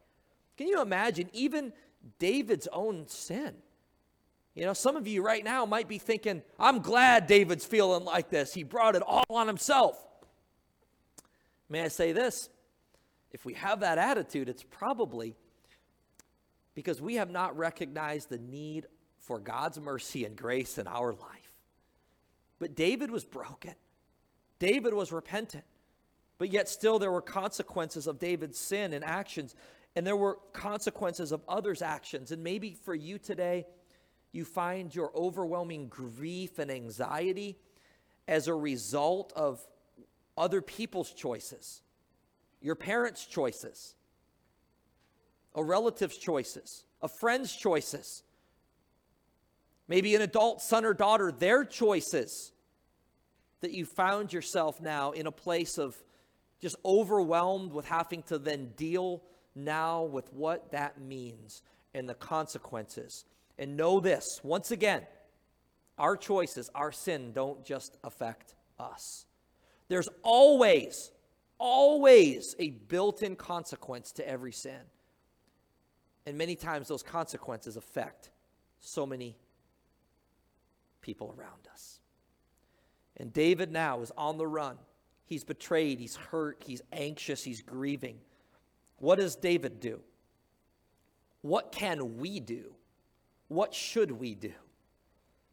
Can 0.57 0.67
you 0.67 0.81
imagine 0.81 1.29
even 1.33 1.73
David's 2.19 2.67
own 2.71 3.07
sin? 3.07 3.55
You 4.57 4.65
know, 4.65 4.73
some 4.73 4.95
of 4.95 5.07
you 5.07 5.21
right 5.21 5.43
now 5.43 5.67
might 5.67 5.87
be 5.87 5.99
thinking, 5.99 6.41
I'm 6.59 6.79
glad 6.79 7.27
David's 7.27 7.63
feeling 7.63 8.03
like 8.03 8.31
this. 8.31 8.55
He 8.55 8.63
brought 8.63 8.95
it 8.95 9.03
all 9.03 9.23
on 9.29 9.45
himself. 9.45 10.03
May 11.69 11.83
I 11.83 11.89
say 11.89 12.11
this? 12.11 12.49
If 13.31 13.45
we 13.45 13.53
have 13.53 13.81
that 13.81 13.99
attitude, 13.99 14.49
it's 14.49 14.63
probably 14.63 15.35
because 16.73 16.99
we 16.99 17.15
have 17.15 17.29
not 17.29 17.55
recognized 17.55 18.29
the 18.29 18.39
need 18.39 18.87
for 19.19 19.37
God's 19.37 19.79
mercy 19.79 20.25
and 20.25 20.35
grace 20.35 20.79
in 20.79 20.87
our 20.87 21.13
life. 21.13 21.53
But 22.57 22.73
David 22.73 23.11
was 23.11 23.25
broken, 23.25 23.75
David 24.57 24.95
was 24.95 25.11
repentant, 25.11 25.65
but 26.39 26.51
yet 26.51 26.67
still 26.67 26.97
there 26.97 27.11
were 27.11 27.21
consequences 27.21 28.07
of 28.07 28.17
David's 28.17 28.57
sin 28.57 28.93
and 28.93 29.05
actions. 29.05 29.53
And 29.95 30.05
there 30.05 30.15
were 30.15 30.37
consequences 30.53 31.31
of 31.31 31.41
others' 31.47 31.81
actions. 31.81 32.31
And 32.31 32.43
maybe 32.43 32.77
for 32.83 32.93
you 32.93 33.17
today, 33.17 33.65
you 34.37 34.45
find 34.45 34.93
your 34.93 35.11
overwhelming 35.15 35.87
grief 35.87 36.59
and 36.59 36.71
anxiety 36.71 37.57
as 38.27 38.47
a 38.47 38.53
result 38.53 39.33
of 39.35 39.59
other 40.37 40.61
people's 40.61 41.11
choices, 41.11 41.81
your 42.61 42.75
parents' 42.75 43.25
choices, 43.25 43.95
a 45.55 45.63
relative's 45.63 46.17
choices, 46.17 46.85
a 47.01 47.07
friend's 47.07 47.53
choices, 47.55 48.23
maybe 49.87 50.15
an 50.15 50.21
adult 50.21 50.61
son 50.61 50.85
or 50.85 50.93
daughter, 50.93 51.31
their 51.31 51.65
choices, 51.65 52.51
that 53.61 53.71
you 53.71 53.85
found 53.85 54.31
yourself 54.31 54.79
now 54.79 55.11
in 55.11 55.25
a 55.25 55.31
place 55.31 55.79
of 55.79 55.97
just 56.61 56.75
overwhelmed 56.85 57.73
with 57.73 57.87
having 57.87 58.21
to 58.23 58.37
then 58.37 58.71
deal 58.75 59.23
now 59.55 60.03
with 60.03 60.31
what 60.31 60.71
that 60.71 61.01
means 61.01 61.63
and 61.95 62.07
the 62.07 62.13
consequences. 62.13 63.25
And 63.59 63.75
know 63.75 63.99
this 63.99 64.41
once 64.43 64.71
again, 64.71 65.05
our 65.97 66.15
choices, 66.15 66.69
our 66.75 66.91
sin 66.91 67.31
don't 67.33 67.65
just 67.65 67.97
affect 68.03 68.55
us. 68.79 69.25
There's 69.87 70.09
always, 70.21 71.11
always 71.57 72.55
a 72.59 72.69
built 72.69 73.23
in 73.23 73.35
consequence 73.35 74.11
to 74.13 74.27
every 74.27 74.51
sin. 74.51 74.81
And 76.25 76.37
many 76.37 76.55
times 76.55 76.87
those 76.87 77.03
consequences 77.03 77.77
affect 77.77 78.29
so 78.79 79.05
many 79.05 79.37
people 81.01 81.33
around 81.37 81.67
us. 81.71 81.99
And 83.15 83.33
David 83.33 83.71
now 83.71 84.01
is 84.01 84.11
on 84.17 84.37
the 84.37 84.45
run. 84.45 84.77
He's 85.25 85.43
betrayed, 85.43 85.99
he's 85.99 86.15
hurt, 86.15 86.63
he's 86.65 86.81
anxious, 86.91 87.43
he's 87.43 87.61
grieving. 87.61 88.19
What 88.97 89.19
does 89.19 89.35
David 89.35 89.79
do? 89.79 90.01
What 91.41 91.71
can 91.71 92.17
we 92.17 92.39
do? 92.39 92.75
What 93.47 93.73
should 93.73 94.11
we 94.11 94.35
do? 94.35 94.53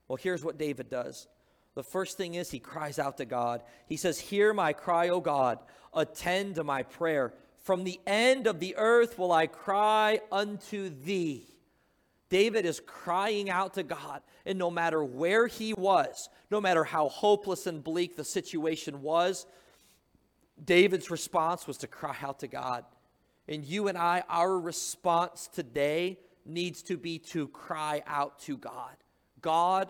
Well, 0.08 0.16
here's 0.16 0.44
what 0.44 0.58
David 0.58 0.90
does. 0.90 1.28
The 1.74 1.82
first 1.82 2.16
thing 2.16 2.34
is 2.34 2.50
he 2.50 2.60
cries 2.60 2.98
out 2.98 3.16
to 3.16 3.24
God. 3.24 3.62
He 3.86 3.96
says, 3.96 4.18
Hear 4.18 4.54
my 4.54 4.72
cry, 4.72 5.08
O 5.08 5.20
God, 5.20 5.58
attend 5.92 6.56
to 6.56 6.64
my 6.64 6.82
prayer. 6.82 7.34
From 7.58 7.84
the 7.84 8.00
end 8.06 8.46
of 8.46 8.60
the 8.60 8.76
earth 8.76 9.18
will 9.18 9.32
I 9.32 9.46
cry 9.46 10.20
unto 10.30 10.90
thee. 10.90 11.48
David 12.28 12.66
is 12.66 12.80
crying 12.80 13.48
out 13.48 13.74
to 13.74 13.82
God, 13.82 14.22
and 14.44 14.58
no 14.58 14.70
matter 14.70 15.04
where 15.04 15.46
he 15.46 15.72
was, 15.72 16.28
no 16.50 16.60
matter 16.60 16.84
how 16.84 17.08
hopeless 17.08 17.66
and 17.66 17.82
bleak 17.82 18.16
the 18.16 18.24
situation 18.24 19.02
was, 19.02 19.46
David's 20.62 21.10
response 21.10 21.66
was 21.66 21.78
to 21.78 21.86
cry 21.86 22.16
out 22.22 22.40
to 22.40 22.48
God. 22.48 22.84
And 23.48 23.64
you 23.64 23.88
and 23.88 23.98
I, 23.98 24.24
our 24.28 24.58
response 24.58 25.48
today 25.52 26.18
needs 26.44 26.82
to 26.84 26.96
be 26.96 27.18
to 27.18 27.48
cry 27.48 28.02
out 28.06 28.38
to 28.40 28.56
God. 28.56 28.96
God, 29.40 29.88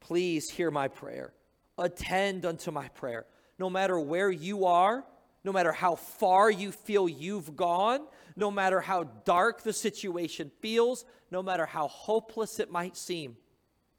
please 0.00 0.50
hear 0.50 0.70
my 0.70 0.88
prayer. 0.88 1.32
Attend 1.76 2.44
unto 2.44 2.70
my 2.70 2.88
prayer. 2.88 3.26
No 3.58 3.70
matter 3.70 3.98
where 3.98 4.30
you 4.30 4.66
are, 4.66 5.04
no 5.44 5.52
matter 5.52 5.72
how 5.72 5.94
far 5.94 6.50
you 6.50 6.72
feel 6.72 7.08
you've 7.08 7.56
gone, 7.56 8.00
no 8.36 8.50
matter 8.50 8.80
how 8.80 9.04
dark 9.24 9.62
the 9.62 9.72
situation 9.72 10.50
feels, 10.60 11.04
no 11.30 11.42
matter 11.42 11.66
how 11.66 11.88
hopeless 11.88 12.60
it 12.60 12.70
might 12.70 12.96
seem, 12.96 13.36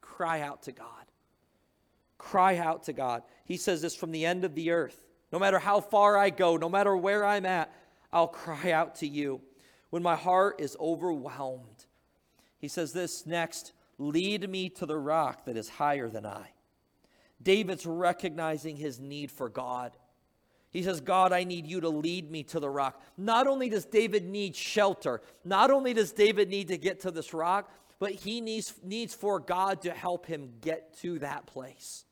cry 0.01 0.41
out 0.41 0.63
to 0.63 0.71
God. 0.71 0.87
Cry 2.17 2.57
out 2.57 2.83
to 2.83 2.93
God. 2.93 3.23
He 3.45 3.57
says 3.57 3.81
this 3.81 3.95
from 3.95 4.11
the 4.11 4.25
end 4.25 4.43
of 4.43 4.55
the 4.55 4.71
earth. 4.71 5.01
No 5.31 5.39
matter 5.39 5.59
how 5.59 5.79
far 5.79 6.17
I 6.17 6.29
go, 6.29 6.57
no 6.57 6.69
matter 6.69 6.95
where 6.95 7.25
I'm 7.25 7.45
at, 7.45 7.73
I'll 8.11 8.27
cry 8.27 8.71
out 8.71 8.95
to 8.95 9.07
you. 9.07 9.41
When 9.89 10.03
my 10.03 10.15
heart 10.15 10.59
is 10.59 10.77
overwhelmed, 10.79 11.85
he 12.57 12.67
says 12.67 12.93
this 12.93 13.25
next 13.25 13.73
lead 13.97 14.49
me 14.49 14.69
to 14.69 14.85
the 14.85 14.97
rock 14.97 15.45
that 15.45 15.57
is 15.57 15.69
higher 15.69 16.09
than 16.09 16.25
I. 16.25 16.51
David's 17.41 17.85
recognizing 17.85 18.75
his 18.75 18.99
need 18.99 19.31
for 19.31 19.49
God. 19.49 19.91
He 20.71 20.83
says, 20.83 21.01
God, 21.01 21.33
I 21.33 21.43
need 21.43 21.65
you 21.65 21.81
to 21.81 21.89
lead 21.89 22.29
me 22.29 22.43
to 22.43 22.59
the 22.59 22.69
rock. 22.69 23.01
Not 23.17 23.47
only 23.47 23.69
does 23.69 23.85
David 23.85 24.25
need 24.25 24.55
shelter, 24.55 25.21
not 25.43 25.71
only 25.71 25.93
does 25.93 26.11
David 26.11 26.49
need 26.49 26.67
to 26.67 26.77
get 26.77 27.01
to 27.01 27.11
this 27.11 27.33
rock, 27.33 27.71
but 27.97 28.11
he 28.11 28.39
needs, 28.39 28.73
needs 28.83 29.13
for 29.13 29.39
God 29.39 29.81
to 29.81 29.91
help 29.91 30.25
him 30.25 30.51
get 30.61 30.97
to 30.99 31.19
that 31.19 31.47
place. 31.47 32.05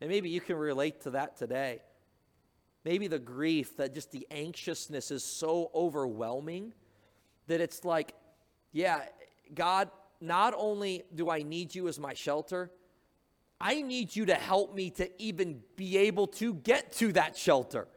And 0.00 0.10
maybe 0.10 0.28
you 0.28 0.40
can 0.40 0.56
relate 0.56 1.02
to 1.02 1.10
that 1.10 1.36
today. 1.36 1.80
Maybe 2.84 3.08
the 3.08 3.18
grief, 3.18 3.76
that 3.78 3.94
just 3.94 4.12
the 4.12 4.26
anxiousness 4.30 5.10
is 5.10 5.24
so 5.24 5.70
overwhelming 5.74 6.72
that 7.48 7.60
it's 7.60 7.84
like, 7.84 8.14
yeah, 8.72 9.02
God, 9.54 9.90
not 10.20 10.54
only 10.56 11.04
do 11.14 11.30
I 11.30 11.42
need 11.42 11.74
you 11.74 11.88
as 11.88 11.98
my 11.98 12.14
shelter, 12.14 12.70
I 13.60 13.82
need 13.82 14.14
you 14.14 14.26
to 14.26 14.34
help 14.34 14.74
me 14.74 14.90
to 14.90 15.10
even 15.20 15.62
be 15.76 15.98
able 15.98 16.28
to 16.28 16.54
get 16.54 16.92
to 16.94 17.12
that 17.12 17.36
shelter. 17.36 17.88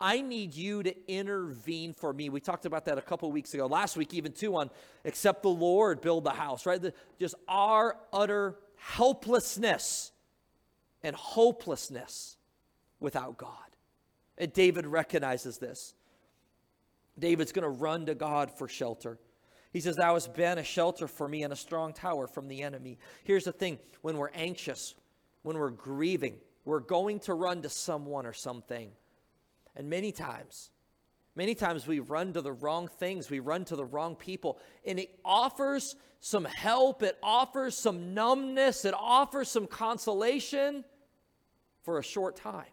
I 0.00 0.20
need 0.20 0.54
you 0.54 0.82
to 0.82 0.94
intervene 1.08 1.94
for 1.94 2.12
me. 2.12 2.28
We 2.28 2.40
talked 2.40 2.66
about 2.66 2.84
that 2.86 2.98
a 2.98 3.02
couple 3.02 3.30
weeks 3.30 3.54
ago, 3.54 3.66
last 3.66 3.96
week, 3.96 4.12
even 4.12 4.32
too, 4.32 4.56
on 4.56 4.70
except 5.04 5.42
the 5.42 5.48
Lord 5.48 6.00
build 6.00 6.24
the 6.24 6.30
house, 6.30 6.66
right? 6.66 6.82
The, 6.82 6.92
just 7.18 7.36
our 7.46 7.96
utter 8.12 8.56
helplessness 8.76 10.10
and 11.02 11.14
hopelessness 11.14 12.36
without 12.98 13.38
God. 13.38 13.50
And 14.36 14.52
David 14.52 14.86
recognizes 14.86 15.58
this. 15.58 15.94
David's 17.18 17.52
going 17.52 17.62
to 17.62 17.68
run 17.68 18.06
to 18.06 18.14
God 18.14 18.50
for 18.50 18.68
shelter. 18.68 19.18
He 19.72 19.80
says, 19.80 19.96
Thou 19.96 20.14
hast 20.14 20.34
been 20.34 20.58
a 20.58 20.64
shelter 20.64 21.08
for 21.08 21.28
me 21.28 21.42
and 21.42 21.52
a 21.52 21.56
strong 21.56 21.92
tower 21.92 22.26
from 22.26 22.48
the 22.48 22.62
enemy. 22.62 22.98
Here's 23.24 23.44
the 23.44 23.52
thing 23.52 23.78
when 24.02 24.16
we're 24.16 24.30
anxious, 24.30 24.94
when 25.42 25.58
we're 25.58 25.70
grieving, 25.70 26.36
we're 26.64 26.80
going 26.80 27.20
to 27.20 27.34
run 27.34 27.62
to 27.62 27.68
someone 27.68 28.26
or 28.26 28.32
something. 28.32 28.90
And 29.76 29.90
many 29.90 30.12
times, 30.12 30.70
many 31.34 31.54
times 31.54 31.86
we 31.86 31.98
run 31.98 32.32
to 32.34 32.40
the 32.40 32.52
wrong 32.52 32.88
things, 32.88 33.30
we 33.30 33.40
run 33.40 33.64
to 33.66 33.76
the 33.76 33.84
wrong 33.84 34.14
people, 34.14 34.58
and 34.86 34.98
it 34.98 35.18
offers 35.24 35.96
some 36.20 36.44
help, 36.44 37.02
it 37.02 37.18
offers 37.22 37.76
some 37.76 38.14
numbness, 38.14 38.84
it 38.84 38.94
offers 38.96 39.48
some 39.48 39.66
consolation 39.66 40.84
for 41.82 41.98
a 41.98 42.02
short 42.02 42.36
time. 42.36 42.64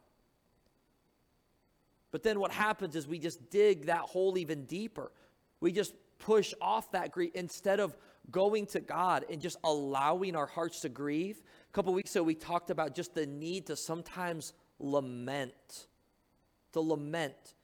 But 2.12 2.24
then 2.24 2.40
what 2.40 2.52
happens 2.52 2.96
is 2.96 3.08
we 3.08 3.20
just 3.20 3.50
dig 3.50 3.86
that 3.86 4.02
hole 4.02 4.38
even 4.38 4.66
deeper. 4.66 5.12
We 5.60 5.72
just 5.72 5.94
push 6.20 6.54
off 6.62 6.92
that 6.92 7.12
grief 7.12 7.32
instead 7.34 7.80
of 7.80 7.96
going 8.30 8.66
to 8.68 8.80
God 8.80 9.26
and 9.30 9.42
just 9.42 9.58
allowing 9.64 10.36
our 10.36 10.46
hearts 10.46 10.82
to 10.82 10.90
grieve. 10.90 11.42
A 11.70 11.74
couple 11.74 11.94
weeks 11.94 12.16
ago, 12.16 12.24
we 12.24 12.36
talked 12.36 12.70
about 12.70 12.96
just 12.96 13.16
the 13.16 13.26
need 13.26 13.68
to 13.68 13.76
sometimes 13.76 14.54
lament, 14.80 15.88
to 16.74 16.82
lament. 16.82 17.56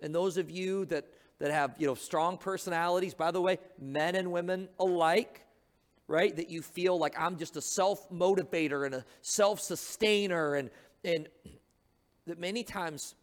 And 0.00 0.14
those 0.14 0.36
of 0.36 0.50
you 0.50 0.84
that, 0.86 1.06
that 1.38 1.50
have, 1.50 1.74
you 1.78 1.86
know, 1.86 1.94
strong 1.94 2.38
personalities, 2.38 3.14
by 3.14 3.30
the 3.30 3.40
way, 3.40 3.58
men 3.80 4.14
and 4.14 4.30
women 4.30 4.68
alike, 4.78 5.42
right? 6.06 6.34
That 6.36 6.50
you 6.50 6.62
feel 6.62 6.98
like 6.98 7.18
I'm 7.18 7.36
just 7.36 7.56
a 7.56 7.62
self 7.62 8.08
motivator 8.10 8.86
and 8.86 8.94
a 8.94 9.04
self 9.22 9.60
sustainer, 9.60 10.54
and, 10.54 10.70
and 11.04 11.28
that 12.26 12.38
many 12.38 12.62
times 12.62 13.14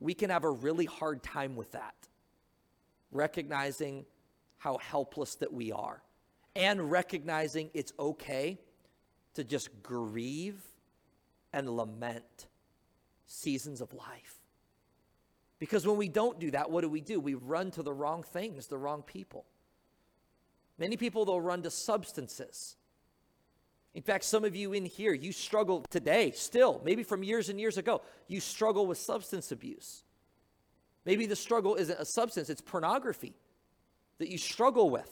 we 0.00 0.14
can 0.14 0.30
have 0.30 0.44
a 0.44 0.50
really 0.50 0.86
hard 0.86 1.22
time 1.22 1.54
with 1.54 1.72
that, 1.72 1.94
recognizing 3.12 4.04
how 4.58 4.78
helpless 4.78 5.36
that 5.36 5.52
we 5.52 5.70
are 5.70 6.02
and 6.56 6.90
recognizing 6.90 7.70
it's 7.74 7.92
okay 7.98 8.58
to 9.34 9.44
just 9.44 9.82
grieve 9.82 10.60
and 11.52 11.68
lament 11.76 12.46
seasons 13.26 13.80
of 13.80 13.92
life. 13.92 14.38
Because 15.58 15.86
when 15.86 15.96
we 15.96 16.08
don't 16.08 16.40
do 16.40 16.50
that, 16.52 16.70
what 16.70 16.80
do 16.80 16.88
we 16.88 17.00
do? 17.00 17.20
We 17.20 17.34
run 17.34 17.70
to 17.72 17.82
the 17.82 17.92
wrong 17.92 18.22
things, 18.22 18.66
the 18.66 18.78
wrong 18.78 19.02
people. 19.02 19.44
Many 20.78 20.96
people, 20.96 21.24
they'll 21.24 21.40
run 21.40 21.62
to 21.62 21.70
substances. 21.70 22.76
In 23.94 24.02
fact, 24.02 24.24
some 24.24 24.44
of 24.44 24.54
you 24.54 24.72
in 24.72 24.84
here, 24.84 25.12
you 25.12 25.32
struggle 25.32 25.84
today, 25.90 26.30
still, 26.30 26.80
maybe 26.84 27.02
from 27.02 27.24
years 27.24 27.48
and 27.48 27.58
years 27.58 27.76
ago, 27.76 28.02
you 28.28 28.40
struggle 28.40 28.86
with 28.86 28.98
substance 28.98 29.50
abuse. 29.50 30.04
Maybe 31.04 31.26
the 31.26 31.36
struggle 31.36 31.74
isn't 31.74 31.98
a 31.98 32.04
substance, 32.04 32.50
it's 32.50 32.60
pornography 32.60 33.34
that 34.18 34.28
you 34.28 34.38
struggle 34.38 34.90
with. 34.90 35.10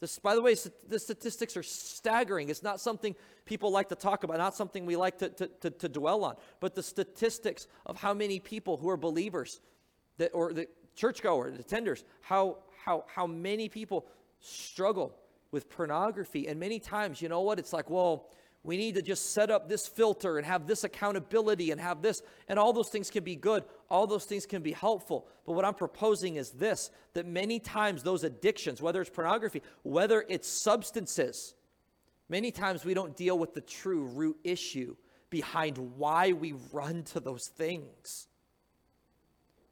This, 0.00 0.18
by 0.18 0.34
the 0.34 0.42
way, 0.42 0.54
the 0.88 0.98
statistics 0.98 1.56
are 1.56 1.62
staggering. 1.62 2.50
It's 2.50 2.62
not 2.62 2.80
something 2.80 3.16
people 3.46 3.72
like 3.72 3.88
to 3.88 3.96
talk 3.96 4.22
about, 4.22 4.38
not 4.38 4.54
something 4.54 4.86
we 4.86 4.94
like 4.94 5.18
to, 5.18 5.28
to, 5.30 5.48
to, 5.48 5.70
to 5.70 5.88
dwell 5.88 6.24
on. 6.24 6.36
But 6.60 6.76
the 6.76 6.84
statistics 6.84 7.66
of 7.84 7.96
how 7.96 8.14
many 8.14 8.38
people 8.38 8.76
who 8.76 8.88
are 8.90 8.96
believers 8.96 9.60
that, 10.18 10.30
or 10.34 10.52
the 10.52 10.68
churchgoers, 10.94 11.56
the 11.56 11.64
attenders, 11.64 12.04
how, 12.20 12.58
how, 12.84 13.06
how 13.12 13.26
many 13.26 13.68
people 13.68 14.06
struggle 14.40 15.16
with 15.50 15.68
pornography. 15.70 16.48
And 16.48 16.58
many 16.60 16.78
times, 16.78 17.22
you 17.22 17.28
know 17.28 17.40
what? 17.40 17.58
It's 17.58 17.72
like, 17.72 17.90
well, 17.90 18.28
we 18.64 18.76
need 18.76 18.96
to 18.96 19.02
just 19.02 19.32
set 19.32 19.50
up 19.50 19.68
this 19.68 19.86
filter 19.86 20.36
and 20.36 20.46
have 20.46 20.66
this 20.66 20.84
accountability 20.84 21.70
and 21.70 21.80
have 21.80 22.02
this, 22.02 22.22
and 22.48 22.58
all 22.58 22.72
those 22.72 22.88
things 22.88 23.08
can 23.08 23.24
be 23.24 23.36
good. 23.36 23.64
All 23.88 24.06
those 24.06 24.24
things 24.24 24.46
can 24.46 24.62
be 24.62 24.72
helpful. 24.72 25.26
But 25.46 25.52
what 25.52 25.64
I'm 25.64 25.74
proposing 25.74 26.36
is 26.36 26.50
this 26.50 26.90
that 27.14 27.24
many 27.24 27.60
times 27.60 28.02
those 28.02 28.24
addictions, 28.24 28.82
whether 28.82 29.00
it's 29.00 29.10
pornography, 29.10 29.62
whether 29.82 30.24
it's 30.28 30.48
substances, 30.48 31.54
many 32.28 32.50
times 32.50 32.84
we 32.84 32.94
don't 32.94 33.16
deal 33.16 33.38
with 33.38 33.54
the 33.54 33.60
true 33.60 34.04
root 34.04 34.36
issue 34.44 34.96
behind 35.30 35.78
why 35.78 36.32
we 36.32 36.54
run 36.72 37.04
to 37.04 37.20
those 37.20 37.46
things. 37.46 38.28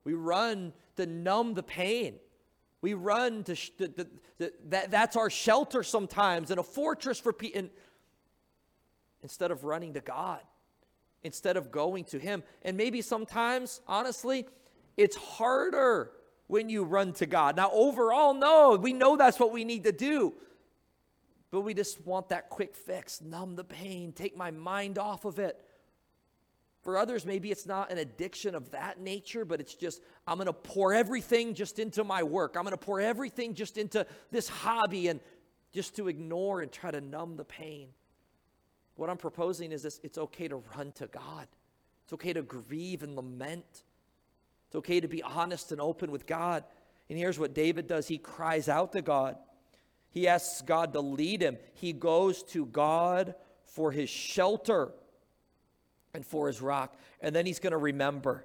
We 0.04 0.14
run 0.14 0.72
to 0.96 1.06
numb 1.06 1.54
the 1.54 1.62
pain. 1.62 2.14
We 2.86 2.94
run 2.94 3.42
to, 3.42 3.56
sh- 3.56 3.70
to, 3.78 3.88
to, 3.88 4.06
to 4.38 4.52
that, 4.68 4.92
that's 4.92 5.16
our 5.16 5.28
shelter 5.28 5.82
sometimes 5.82 6.52
and 6.52 6.60
a 6.60 6.62
fortress 6.62 7.18
for 7.18 7.32
people 7.32 7.64
instead 9.24 9.50
of 9.50 9.64
running 9.64 9.94
to 9.94 10.00
God, 10.00 10.38
instead 11.24 11.56
of 11.56 11.72
going 11.72 12.04
to 12.04 12.20
Him. 12.20 12.44
And 12.62 12.76
maybe 12.76 13.02
sometimes, 13.02 13.80
honestly, 13.88 14.46
it's 14.96 15.16
harder 15.16 16.12
when 16.46 16.68
you 16.68 16.84
run 16.84 17.12
to 17.14 17.26
God. 17.26 17.56
Now, 17.56 17.72
overall, 17.72 18.34
no, 18.34 18.78
we 18.80 18.92
know 18.92 19.16
that's 19.16 19.40
what 19.40 19.50
we 19.50 19.64
need 19.64 19.82
to 19.82 19.90
do. 19.90 20.34
But 21.50 21.62
we 21.62 21.74
just 21.74 22.06
want 22.06 22.28
that 22.28 22.50
quick 22.50 22.76
fix, 22.76 23.20
numb 23.20 23.56
the 23.56 23.64
pain, 23.64 24.12
take 24.12 24.36
my 24.36 24.52
mind 24.52 24.96
off 24.96 25.24
of 25.24 25.40
it. 25.40 25.60
For 26.86 26.96
others, 26.96 27.26
maybe 27.26 27.50
it's 27.50 27.66
not 27.66 27.90
an 27.90 27.98
addiction 27.98 28.54
of 28.54 28.70
that 28.70 29.00
nature, 29.00 29.44
but 29.44 29.58
it's 29.58 29.74
just, 29.74 30.00
I'm 30.24 30.36
going 30.36 30.46
to 30.46 30.52
pour 30.52 30.94
everything 30.94 31.52
just 31.52 31.80
into 31.80 32.04
my 32.04 32.22
work. 32.22 32.54
I'm 32.56 32.62
going 32.62 32.78
to 32.78 32.78
pour 32.78 33.00
everything 33.00 33.54
just 33.54 33.76
into 33.76 34.06
this 34.30 34.48
hobby 34.48 35.08
and 35.08 35.18
just 35.72 35.96
to 35.96 36.06
ignore 36.06 36.60
and 36.60 36.70
try 36.70 36.92
to 36.92 37.00
numb 37.00 37.34
the 37.34 37.44
pain. 37.44 37.88
What 38.94 39.10
I'm 39.10 39.16
proposing 39.16 39.72
is 39.72 39.82
this 39.82 39.98
it's 40.04 40.16
okay 40.16 40.46
to 40.46 40.62
run 40.76 40.92
to 40.92 41.08
God, 41.08 41.48
it's 42.04 42.12
okay 42.12 42.32
to 42.32 42.42
grieve 42.42 43.02
and 43.02 43.16
lament, 43.16 43.82
it's 44.68 44.76
okay 44.76 45.00
to 45.00 45.08
be 45.08 45.24
honest 45.24 45.72
and 45.72 45.80
open 45.80 46.12
with 46.12 46.24
God. 46.24 46.62
And 47.10 47.18
here's 47.18 47.36
what 47.36 47.52
David 47.52 47.88
does 47.88 48.06
he 48.06 48.16
cries 48.16 48.68
out 48.68 48.92
to 48.92 49.02
God. 49.02 49.36
He 50.10 50.28
asks 50.28 50.62
God 50.62 50.92
to 50.92 51.00
lead 51.00 51.42
him. 51.42 51.56
He 51.74 51.92
goes 51.92 52.44
to 52.44 52.64
God 52.64 53.34
for 53.64 53.90
his 53.90 54.08
shelter 54.08 54.92
and 56.16 56.26
for 56.26 56.48
his 56.48 56.60
rock. 56.60 56.96
And 57.20 57.34
then 57.34 57.46
he's 57.46 57.60
going 57.60 57.70
to 57.70 57.76
remember. 57.76 58.44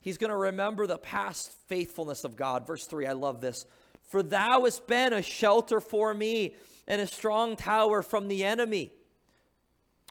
He's 0.00 0.16
going 0.16 0.30
to 0.30 0.36
remember 0.36 0.86
the 0.86 0.96
past 0.96 1.52
faithfulness 1.68 2.24
of 2.24 2.36
God. 2.36 2.66
Verse 2.66 2.86
3, 2.86 3.06
I 3.06 3.12
love 3.12 3.42
this. 3.42 3.66
For 4.08 4.22
thou 4.22 4.64
hast 4.64 4.86
been 4.86 5.12
a 5.12 5.20
shelter 5.20 5.80
for 5.80 6.14
me 6.14 6.54
and 6.88 7.02
a 7.02 7.06
strong 7.06 7.56
tower 7.56 8.00
from 8.00 8.28
the 8.28 8.44
enemy. 8.44 8.92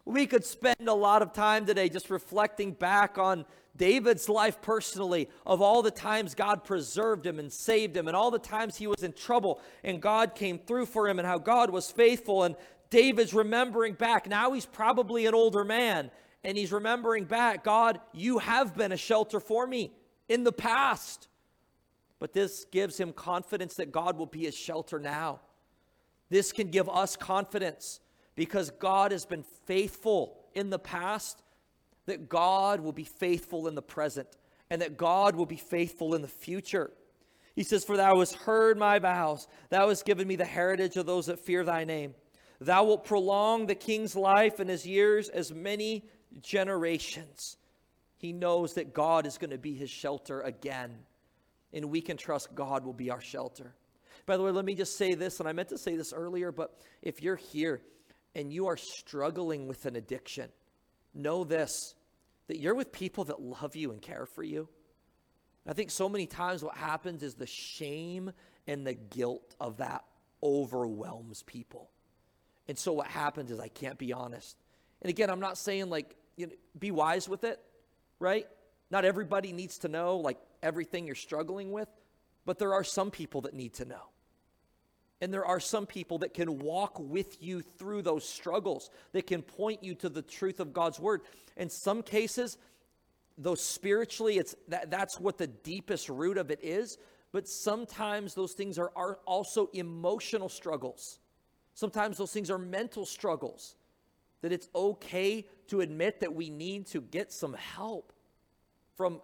We 0.05 0.27
could 0.27 0.45
spend 0.45 0.87
a 0.87 0.93
lot 0.93 1.21
of 1.21 1.33
time 1.33 1.65
today 1.65 1.89
just 1.89 2.09
reflecting 2.09 2.71
back 2.71 3.17
on 3.17 3.45
David's 3.75 4.27
life 4.27 4.61
personally, 4.61 5.29
of 5.45 5.61
all 5.61 5.81
the 5.81 5.91
times 5.91 6.35
God 6.35 6.65
preserved 6.65 7.25
him 7.25 7.39
and 7.39 7.51
saved 7.51 7.95
him, 7.95 8.07
and 8.07 8.15
all 8.15 8.29
the 8.29 8.39
times 8.39 8.75
he 8.75 8.87
was 8.87 9.03
in 9.03 9.13
trouble 9.13 9.61
and 9.83 10.01
God 10.01 10.35
came 10.35 10.59
through 10.59 10.87
for 10.87 11.07
him, 11.07 11.17
and 11.17 11.27
how 11.27 11.37
God 11.37 11.69
was 11.69 11.89
faithful. 11.89 12.43
And 12.43 12.55
David's 12.89 13.33
remembering 13.33 13.93
back. 13.93 14.27
Now 14.27 14.51
he's 14.53 14.65
probably 14.65 15.25
an 15.27 15.33
older 15.33 15.63
man, 15.63 16.11
and 16.43 16.57
he's 16.57 16.71
remembering 16.71 17.25
back 17.25 17.63
God, 17.63 17.99
you 18.13 18.39
have 18.39 18.75
been 18.75 18.91
a 18.91 18.97
shelter 18.97 19.39
for 19.39 19.67
me 19.67 19.91
in 20.27 20.43
the 20.43 20.51
past. 20.51 21.27
But 22.19 22.33
this 22.33 22.65
gives 22.65 22.99
him 22.99 23.13
confidence 23.13 23.75
that 23.75 23.91
God 23.91 24.17
will 24.17 24.25
be 24.25 24.45
his 24.45 24.55
shelter 24.55 24.99
now. 24.99 25.39
This 26.29 26.51
can 26.51 26.69
give 26.69 26.89
us 26.89 27.15
confidence 27.15 28.01
because 28.35 28.69
God 28.71 29.11
has 29.11 29.25
been 29.25 29.43
faithful 29.65 30.37
in 30.53 30.69
the 30.69 30.79
past, 30.79 31.41
that 32.05 32.29
God 32.29 32.81
will 32.81 32.91
be 32.91 33.03
faithful 33.03 33.67
in 33.67 33.75
the 33.75 33.81
present, 33.81 34.27
and 34.69 34.81
that 34.81 34.97
God 34.97 35.35
will 35.35 35.45
be 35.45 35.57
faithful 35.57 36.13
in 36.15 36.21
the 36.21 36.27
future. 36.27 36.91
He 37.55 37.63
says, 37.63 37.83
For 37.83 37.97
thou 37.97 38.19
hast 38.19 38.35
heard 38.35 38.77
my 38.77 38.99
vows, 38.99 39.47
thou 39.69 39.89
hast 39.89 40.05
given 40.05 40.27
me 40.27 40.35
the 40.35 40.45
heritage 40.45 40.97
of 40.97 41.05
those 41.05 41.25
that 41.25 41.39
fear 41.39 41.63
thy 41.63 41.83
name. 41.83 42.15
Thou 42.61 42.83
wilt 42.83 43.05
prolong 43.05 43.65
the 43.65 43.75
king's 43.75 44.15
life 44.15 44.59
and 44.59 44.69
his 44.69 44.85
years 44.85 45.29
as 45.29 45.53
many 45.53 46.05
generations. 46.41 47.57
He 48.17 48.33
knows 48.33 48.73
that 48.73 48.93
God 48.93 49.25
is 49.25 49.37
going 49.37 49.51
to 49.51 49.57
be 49.57 49.73
his 49.73 49.89
shelter 49.89 50.41
again, 50.41 50.91
and 51.73 51.85
we 51.89 52.01
can 52.01 52.17
trust 52.17 52.53
God 52.53 52.85
will 52.85 52.93
be 52.93 53.11
our 53.11 53.21
shelter. 53.21 53.73
By 54.25 54.37
the 54.37 54.43
way, 54.43 54.51
let 54.51 54.65
me 54.65 54.75
just 54.75 54.97
say 54.97 55.15
this, 55.15 55.39
and 55.39 55.47
I 55.47 55.53
meant 55.53 55.69
to 55.69 55.77
say 55.77 55.95
this 55.95 56.13
earlier, 56.13 56.51
but 56.51 56.77
if 57.01 57.21
you're 57.21 57.35
here 57.35 57.81
and 58.35 58.53
you 58.53 58.67
are 58.67 58.77
struggling 58.77 59.67
with 59.67 59.85
an 59.85 59.95
addiction, 59.95 60.49
know 61.13 61.43
this 61.43 61.95
that 62.47 62.59
you're 62.59 62.75
with 62.75 62.91
people 62.91 63.25
that 63.25 63.39
love 63.39 63.75
you 63.75 63.91
and 63.91 64.01
care 64.01 64.25
for 64.25 64.43
you. 64.43 64.67
I 65.67 65.73
think 65.73 65.91
so 65.91 66.09
many 66.09 66.25
times 66.25 66.63
what 66.63 66.75
happens 66.75 67.21
is 67.21 67.35
the 67.35 67.45
shame 67.45 68.31
and 68.65 68.85
the 68.85 68.95
guilt 68.95 69.55
of 69.59 69.77
that 69.77 70.03
overwhelms 70.41 71.43
people. 71.43 71.91
And 72.67 72.77
so 72.77 72.91
what 72.93 73.05
happens 73.07 73.51
is 73.51 73.59
I 73.59 73.67
can't 73.67 73.99
be 73.99 74.13
honest. 74.13 74.57
And 75.03 75.11
again, 75.11 75.29
I'm 75.29 75.39
not 75.39 75.59
saying 75.59 75.89
like, 75.89 76.15
you 76.39 76.47
know, 76.47 76.53
be 76.79 76.89
wise 76.89 77.27
with 77.27 77.43
it, 77.43 77.59
right? 78.17 78.47
Not 78.89 79.03
everybody 79.03 79.51
needs 79.51 79.79
to 79.79 79.89
know 79.89 80.17
like 80.17 80.39
everything 80.63 81.05
you're 81.05 81.15
struggling 81.15 81.71
with, 81.71 81.89
but 82.45 82.57
there 82.57 82.73
are 82.73 82.83
some 82.83 83.11
people 83.11 83.41
that 83.41 83.53
need 83.53 83.73
to 83.75 83.85
know. 83.85 84.09
And 85.21 85.33
there 85.33 85.45
are 85.45 85.59
some 85.59 85.85
people 85.85 86.19
that 86.19 86.33
can 86.33 86.59
walk 86.59 86.97
with 86.97 87.43
you 87.43 87.61
through 87.61 88.03
those 88.03 88.27
struggles, 88.27 88.89
that 89.11 89.27
can 89.27 89.41
point 89.41 89.83
you 89.83 89.93
to 89.95 90.07
the 90.07 90.21
truth 90.21 90.61
of 90.61 90.71
God's 90.71 90.97
word. 90.97 91.21
In 91.57 91.69
some 91.69 92.01
cases, 92.01 92.57
though 93.37 93.55
spiritually, 93.55 94.37
it's 94.37 94.55
that, 94.69 94.89
that's 94.89 95.19
what 95.19 95.37
the 95.37 95.47
deepest 95.47 96.07
root 96.07 96.37
of 96.37 96.51
it 96.51 96.59
is. 96.63 96.97
But 97.33 97.49
sometimes 97.49 98.33
those 98.33 98.53
things 98.53 98.79
are, 98.79 98.93
are 98.95 99.19
also 99.25 99.69
emotional 99.73 100.47
struggles. 100.47 101.19
Sometimes 101.73 102.17
those 102.17 102.31
things 102.31 102.49
are 102.49 102.57
mental 102.57 103.05
struggles. 103.05 103.75
That 104.41 104.51
it's 104.51 104.69
okay 104.73 105.45
to 105.67 105.81
admit 105.81 106.21
that 106.21 106.33
we 106.33 106.49
need 106.49 106.87
to 106.87 107.01
get 107.01 107.31
some 107.31 107.53
help 107.53 108.13
from 108.95 109.21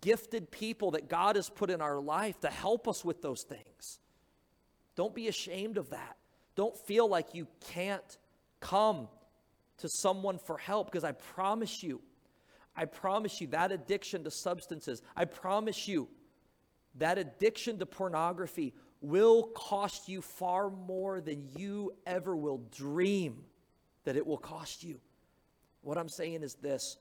gifted 0.00 0.50
people 0.50 0.92
that 0.92 1.08
God 1.08 1.36
has 1.36 1.48
put 1.48 1.70
in 1.70 1.80
our 1.80 2.00
life 2.00 2.40
to 2.40 2.48
help 2.48 2.86
us 2.86 3.04
with 3.04 3.22
those 3.22 3.42
things. 3.42 3.98
Don't 4.96 5.14
be 5.14 5.28
ashamed 5.28 5.76
of 5.78 5.90
that. 5.90 6.16
Don't 6.54 6.76
feel 6.76 7.08
like 7.08 7.34
you 7.34 7.46
can't 7.72 8.18
come 8.60 9.08
to 9.78 9.88
someone 9.88 10.38
for 10.38 10.58
help 10.58 10.90
because 10.90 11.04
I 11.04 11.12
promise 11.12 11.82
you, 11.82 12.00
I 12.76 12.84
promise 12.84 13.40
you 13.40 13.48
that 13.48 13.72
addiction 13.72 14.24
to 14.24 14.30
substances, 14.30 15.02
I 15.16 15.24
promise 15.24 15.86
you 15.86 16.08
that 16.96 17.18
addiction 17.18 17.78
to 17.78 17.86
pornography 17.86 18.74
will 19.00 19.44
cost 19.44 20.08
you 20.08 20.20
far 20.20 20.70
more 20.70 21.20
than 21.20 21.48
you 21.56 21.92
ever 22.06 22.34
will 22.34 22.62
dream 22.74 23.44
that 24.08 24.16
it 24.16 24.26
will 24.26 24.38
cost 24.38 24.82
you. 24.82 24.98
What 25.82 25.98
I'm 25.98 26.08
saying 26.08 26.42
is 26.42 26.54
this 26.54 26.96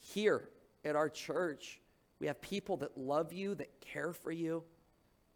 here 0.00 0.48
at 0.84 0.96
our 0.96 1.08
church, 1.08 1.80
we 2.18 2.26
have 2.26 2.40
people 2.40 2.76
that 2.78 2.98
love 2.98 3.32
you, 3.32 3.54
that 3.54 3.80
care 3.80 4.12
for 4.12 4.32
you 4.32 4.64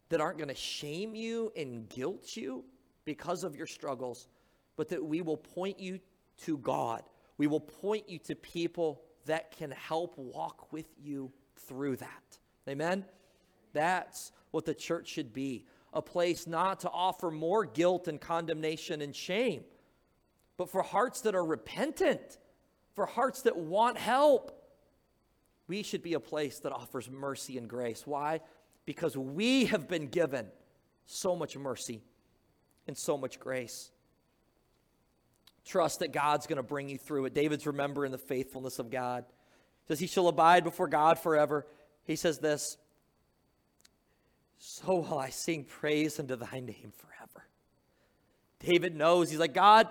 that 0.09 0.19
aren't 0.19 0.37
going 0.37 0.49
to 0.49 0.53
shame 0.53 1.15
you 1.15 1.49
and 1.55 1.87
guilt 1.87 2.35
you 2.35 2.65
because 3.05 3.45
of 3.45 3.55
your 3.55 3.67
struggles, 3.67 4.27
but 4.75 4.89
that 4.89 5.01
we 5.01 5.21
will 5.21 5.37
point 5.37 5.79
you 5.79 5.97
to 6.43 6.57
God. 6.57 7.03
We 7.37 7.47
will 7.47 7.61
point 7.61 8.09
you 8.09 8.19
to 8.25 8.35
people 8.35 9.01
that 9.27 9.55
can 9.55 9.71
help 9.71 10.17
walk 10.17 10.73
with 10.73 10.87
you 11.01 11.31
through 11.55 11.95
that. 11.95 12.37
Amen? 12.67 13.05
That's 13.71 14.33
what 14.51 14.65
the 14.65 14.73
church 14.73 15.07
should 15.07 15.31
be 15.31 15.63
a 15.93 16.01
place 16.01 16.47
not 16.47 16.81
to 16.81 16.89
offer 16.89 17.31
more 17.31 17.63
guilt 17.63 18.09
and 18.09 18.19
condemnation 18.19 19.01
and 19.01 19.15
shame, 19.15 19.63
but 20.61 20.69
for 20.69 20.81
hearts 20.81 21.21
that 21.21 21.35
are 21.35 21.43
repentant, 21.43 22.37
for 22.95 23.05
hearts 23.05 23.41
that 23.43 23.57
want 23.57 23.97
help. 23.97 24.57
We 25.67 25.83
should 25.83 26.03
be 26.03 26.13
a 26.13 26.19
place 26.19 26.59
that 26.59 26.71
offers 26.71 27.09
mercy 27.09 27.57
and 27.57 27.67
grace. 27.67 28.05
Why? 28.05 28.41
because 28.85 29.15
we 29.15 29.65
have 29.65 29.87
been 29.87 30.07
given 30.07 30.47
so 31.05 31.35
much 31.35 31.57
mercy 31.57 32.01
and 32.87 32.97
so 32.97 33.17
much 33.17 33.39
grace. 33.39 33.91
Trust 35.65 35.99
that 35.99 36.11
God's 36.11 36.47
going 36.47 36.57
to 36.57 36.63
bring 36.63 36.89
you 36.89 36.97
through 36.97 37.25
it. 37.25 37.33
David's 37.33 37.67
remembering 37.67 38.11
the 38.11 38.17
faithfulness 38.17 38.79
of 38.79 38.89
God. 38.89 39.25
He 39.83 39.87
says 39.87 39.99
he 39.99 40.07
shall 40.07 40.27
abide 40.27 40.63
before 40.63 40.87
God 40.87 41.19
forever. 41.19 41.67
He 42.03 42.15
says 42.15 42.39
this, 42.39 42.77
so 44.57 44.97
will 44.97 45.19
I 45.19 45.29
sing 45.29 45.63
praise 45.63 46.19
unto 46.19 46.35
thy 46.35 46.59
name 46.59 46.91
forever. 46.95 47.47
David 48.59 48.95
knows, 48.95 49.29
he's 49.29 49.39
like, 49.39 49.53
God, 49.53 49.87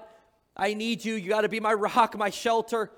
I 0.61 0.75
need 0.75 1.05
you. 1.05 1.15
You 1.15 1.31
got 1.31 1.41
to 1.41 1.49
be 1.49 1.59
my 1.59 1.73
rock, 1.73 2.17
my 2.19 2.29
shelter. 2.29 2.93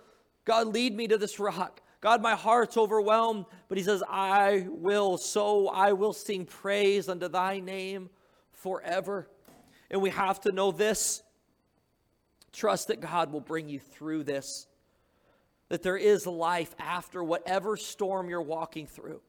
God, 0.44 0.66
lead 0.66 0.96
me 0.96 1.06
to 1.06 1.16
this 1.16 1.38
rock. 1.38 1.80
God, 2.00 2.20
my 2.20 2.34
heart's 2.34 2.76
overwhelmed. 2.76 3.46
But 3.68 3.78
he 3.78 3.84
says, 3.84 4.02
I 4.08 4.66
will, 4.68 5.16
so 5.16 5.68
I 5.68 5.92
will 5.92 6.12
sing 6.12 6.44
praise 6.44 7.08
unto 7.08 7.28
thy 7.28 7.60
name 7.60 8.10
forever. 8.50 9.28
And 9.92 10.02
we 10.02 10.10
have 10.10 10.40
to 10.40 10.52
know 10.52 10.72
this 10.72 11.22
Trust 12.52 12.88
that 12.88 13.00
God 13.00 13.32
will 13.32 13.40
bring 13.40 13.68
you 13.70 13.78
through 13.78 14.24
this, 14.24 14.66
that 15.70 15.82
there 15.82 15.96
is 15.96 16.26
life 16.26 16.74
after 16.78 17.24
whatever 17.24 17.78
storm 17.78 18.28
you're 18.28 18.42
walking 18.42 18.86
through 18.86 19.22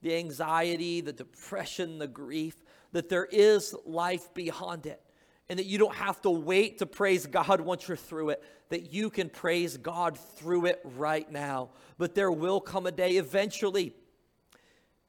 the 0.00 0.16
anxiety, 0.16 1.00
the 1.00 1.12
depression, 1.12 1.98
the 1.98 2.06
grief, 2.06 2.54
that 2.92 3.08
there 3.08 3.24
is 3.24 3.74
life 3.84 4.32
beyond 4.32 4.86
it. 4.86 5.02
And 5.50 5.58
that 5.58 5.66
you 5.66 5.78
don't 5.78 5.94
have 5.94 6.20
to 6.22 6.30
wait 6.30 6.78
to 6.78 6.86
praise 6.86 7.26
God 7.26 7.60
once 7.60 7.88
you're 7.88 7.96
through 7.96 8.30
it, 8.30 8.44
that 8.68 8.92
you 8.92 9.08
can 9.08 9.30
praise 9.30 9.76
God 9.76 10.18
through 10.18 10.66
it 10.66 10.80
right 10.84 11.30
now. 11.30 11.70
But 11.96 12.14
there 12.14 12.30
will 12.30 12.60
come 12.60 12.86
a 12.86 12.92
day 12.92 13.12
eventually 13.12 13.94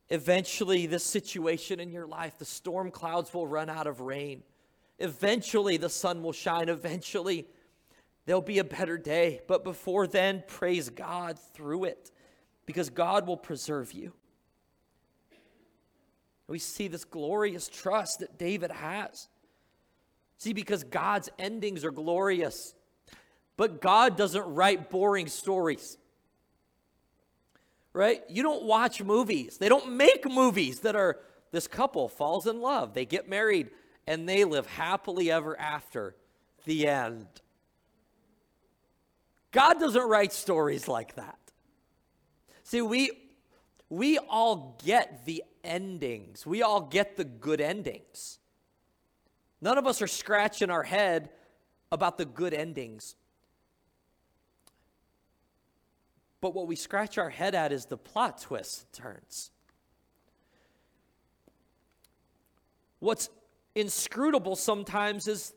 Eventually, 0.09 0.87
this 0.87 1.03
situation 1.03 1.79
in 1.79 1.91
your 1.91 2.07
life, 2.07 2.37
the 2.39 2.45
storm 2.45 2.89
clouds 2.89 3.31
will 3.33 3.45
run 3.45 3.69
out 3.69 3.85
of 3.85 4.01
rain. 4.01 4.41
Eventually, 4.97 5.77
the 5.77 5.89
sun 5.89 6.23
will 6.23 6.33
shine. 6.33 6.67
Eventually, 6.67 7.47
there'll 8.25 8.41
be 8.41 8.57
a 8.57 8.63
better 8.63 8.97
day. 8.97 9.41
But 9.47 9.63
before 9.63 10.07
then, 10.07 10.43
praise 10.47 10.89
God 10.89 11.37
through 11.53 11.83
it 11.85 12.11
because 12.65 12.89
God 12.89 13.27
will 13.27 13.37
preserve 13.37 13.91
you. 13.91 14.13
We 16.47 16.57
see 16.57 16.87
this 16.87 17.05
glorious 17.05 17.67
trust 17.67 18.19
that 18.21 18.39
David 18.39 18.71
has. 18.71 19.27
See, 20.39 20.53
because 20.53 20.83
God's 20.83 21.29
endings 21.37 21.85
are 21.85 21.91
glorious, 21.91 22.73
but 23.55 23.81
God 23.81 24.17
doesn't 24.17 24.55
write 24.55 24.89
boring 24.89 25.27
stories 25.27 25.99
right? 27.93 28.21
You 28.29 28.43
don't 28.43 28.63
watch 28.63 29.01
movies. 29.01 29.57
They 29.57 29.69
don't 29.69 29.91
make 29.93 30.29
movies 30.29 30.81
that 30.81 30.95
are 30.95 31.19
this 31.51 31.67
couple 31.67 32.07
falls 32.07 32.47
in 32.47 32.61
love, 32.61 32.93
they 32.93 33.05
get 33.05 33.27
married, 33.27 33.71
and 34.05 34.29
they 34.29 34.43
live 34.45 34.67
happily 34.67 35.31
ever 35.31 35.59
after. 35.59 36.15
The 36.65 36.87
end. 36.87 37.27
God 39.51 39.79
doesn't 39.79 40.03
write 40.07 40.31
stories 40.31 40.87
like 40.87 41.15
that. 41.15 41.39
See, 42.63 42.81
we 42.81 43.11
we 43.89 44.19
all 44.19 44.77
get 44.85 45.25
the 45.25 45.43
endings. 45.63 46.45
We 46.45 46.61
all 46.61 46.81
get 46.81 47.17
the 47.17 47.23
good 47.23 47.59
endings. 47.59 48.38
None 49.61 49.77
of 49.77 49.85
us 49.85 50.01
are 50.01 50.07
scratching 50.07 50.69
our 50.69 50.83
head 50.83 51.29
about 51.91 52.17
the 52.17 52.25
good 52.25 52.53
endings. 52.53 53.15
But 56.41 56.53
what 56.53 56.67
we 56.67 56.75
scratch 56.75 57.17
our 57.17 57.29
head 57.29 57.55
at 57.55 57.71
is 57.71 57.85
the 57.85 57.97
plot 57.97 58.41
twists 58.41 58.85
turns. 58.93 59.51
What's 62.99 63.29
inscrutable 63.75 64.55
sometimes 64.55 65.27
is 65.27 65.53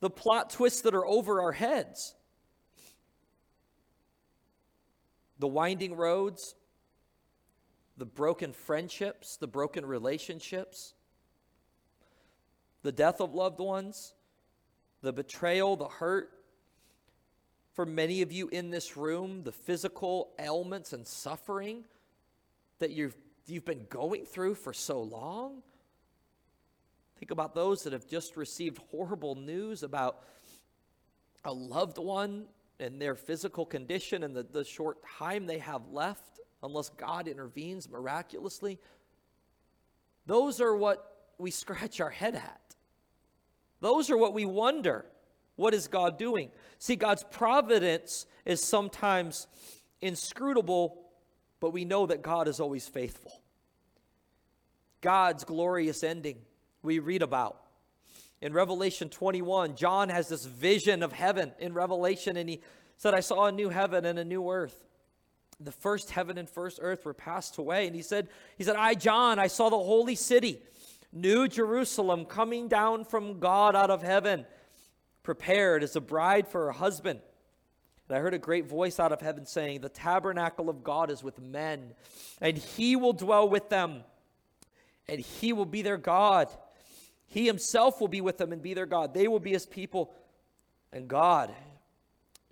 the 0.00 0.10
plot 0.10 0.50
twists 0.50 0.82
that 0.82 0.94
are 0.94 1.06
over 1.06 1.40
our 1.40 1.52
heads. 1.52 2.14
The 5.38 5.48
winding 5.48 5.96
roads, 5.96 6.54
the 7.96 8.06
broken 8.06 8.52
friendships, 8.52 9.36
the 9.36 9.46
broken 9.46 9.84
relationships, 9.84 10.93
the 12.84 12.92
death 12.92 13.20
of 13.20 13.34
loved 13.34 13.58
ones, 13.58 14.12
the 15.02 15.12
betrayal, 15.12 15.74
the 15.74 15.88
hurt, 15.88 16.30
for 17.72 17.84
many 17.84 18.22
of 18.22 18.30
you 18.30 18.46
in 18.48 18.70
this 18.70 18.96
room, 18.96 19.42
the 19.42 19.50
physical 19.50 20.30
ailments 20.38 20.92
and 20.92 21.06
suffering 21.06 21.84
that 22.78 22.90
you've, 22.90 23.16
you've 23.46 23.64
been 23.64 23.86
going 23.88 24.26
through 24.26 24.54
for 24.54 24.72
so 24.72 25.00
long. 25.00 25.62
Think 27.18 27.30
about 27.30 27.54
those 27.54 27.82
that 27.84 27.94
have 27.94 28.06
just 28.06 28.36
received 28.36 28.78
horrible 28.90 29.34
news 29.34 29.82
about 29.82 30.22
a 31.44 31.52
loved 31.52 31.96
one 31.96 32.44
and 32.78 33.00
their 33.00 33.14
physical 33.14 33.64
condition 33.64 34.22
and 34.22 34.36
the, 34.36 34.42
the 34.42 34.64
short 34.64 34.98
time 35.18 35.46
they 35.46 35.58
have 35.58 35.88
left, 35.90 36.40
unless 36.62 36.90
God 36.90 37.28
intervenes 37.28 37.88
miraculously. 37.88 38.78
Those 40.26 40.60
are 40.60 40.76
what 40.76 41.32
we 41.38 41.50
scratch 41.50 42.00
our 42.00 42.10
head 42.10 42.34
at. 42.34 42.60
Those 43.84 44.08
are 44.08 44.16
what 44.16 44.32
we 44.32 44.46
wonder. 44.46 45.04
What 45.56 45.74
is 45.74 45.88
God 45.88 46.16
doing? 46.16 46.48
See, 46.78 46.96
God's 46.96 47.22
providence 47.22 48.24
is 48.46 48.64
sometimes 48.64 49.46
inscrutable, 50.00 51.02
but 51.60 51.74
we 51.74 51.84
know 51.84 52.06
that 52.06 52.22
God 52.22 52.48
is 52.48 52.60
always 52.60 52.88
faithful. 52.88 53.42
God's 55.02 55.44
glorious 55.44 56.02
ending 56.02 56.38
we 56.82 56.98
read 56.98 57.20
about. 57.20 57.60
In 58.40 58.54
Revelation 58.54 59.10
21, 59.10 59.76
John 59.76 60.08
has 60.08 60.28
this 60.28 60.46
vision 60.46 61.02
of 61.02 61.12
heaven 61.12 61.52
in 61.58 61.74
Revelation, 61.74 62.38
and 62.38 62.48
he 62.48 62.62
said, 62.96 63.12
I 63.12 63.20
saw 63.20 63.48
a 63.48 63.52
new 63.52 63.68
heaven 63.68 64.06
and 64.06 64.18
a 64.18 64.24
new 64.24 64.50
earth. 64.50 64.82
The 65.60 65.72
first 65.72 66.10
heaven 66.10 66.38
and 66.38 66.48
first 66.48 66.78
earth 66.80 67.04
were 67.04 67.12
passed 67.12 67.58
away. 67.58 67.86
And 67.86 67.94
he 67.94 68.00
said, 68.00 68.28
He 68.56 68.64
said, 68.64 68.76
I, 68.76 68.94
John, 68.94 69.38
I 69.38 69.48
saw 69.48 69.68
the 69.68 69.76
holy 69.76 70.14
city, 70.14 70.62
New 71.14 71.46
Jerusalem, 71.46 72.24
coming 72.24 72.66
down 72.66 73.04
from 73.04 73.38
God 73.38 73.76
out 73.76 73.90
of 73.90 74.02
heaven 74.02 74.44
prepared 75.22 75.82
as 75.82 75.94
a 75.94 76.00
bride 76.00 76.48
for 76.48 76.66
her 76.66 76.72
husband. 76.72 77.20
And 78.08 78.18
I 78.18 78.20
heard 78.20 78.34
a 78.34 78.38
great 78.38 78.66
voice 78.66 78.98
out 78.98 79.12
of 79.12 79.20
heaven 79.20 79.46
saying, 79.46 79.80
The 79.80 79.88
tabernacle 79.88 80.68
of 80.68 80.82
God 80.82 81.10
is 81.10 81.22
with 81.22 81.40
men, 81.40 81.94
and 82.40 82.58
he 82.58 82.96
will 82.96 83.12
dwell 83.12 83.48
with 83.48 83.68
them, 83.68 84.02
and 85.08 85.20
he 85.20 85.52
will 85.52 85.66
be 85.66 85.82
their 85.82 85.96
God. 85.96 86.48
He 87.26 87.46
himself 87.46 88.00
will 88.00 88.08
be 88.08 88.20
with 88.20 88.36
them 88.36 88.52
and 88.52 88.60
be 88.60 88.74
their 88.74 88.84
God. 88.84 89.14
They 89.14 89.28
will 89.28 89.40
be 89.40 89.52
his 89.52 89.66
people, 89.66 90.12
and 90.92 91.08
God 91.08 91.54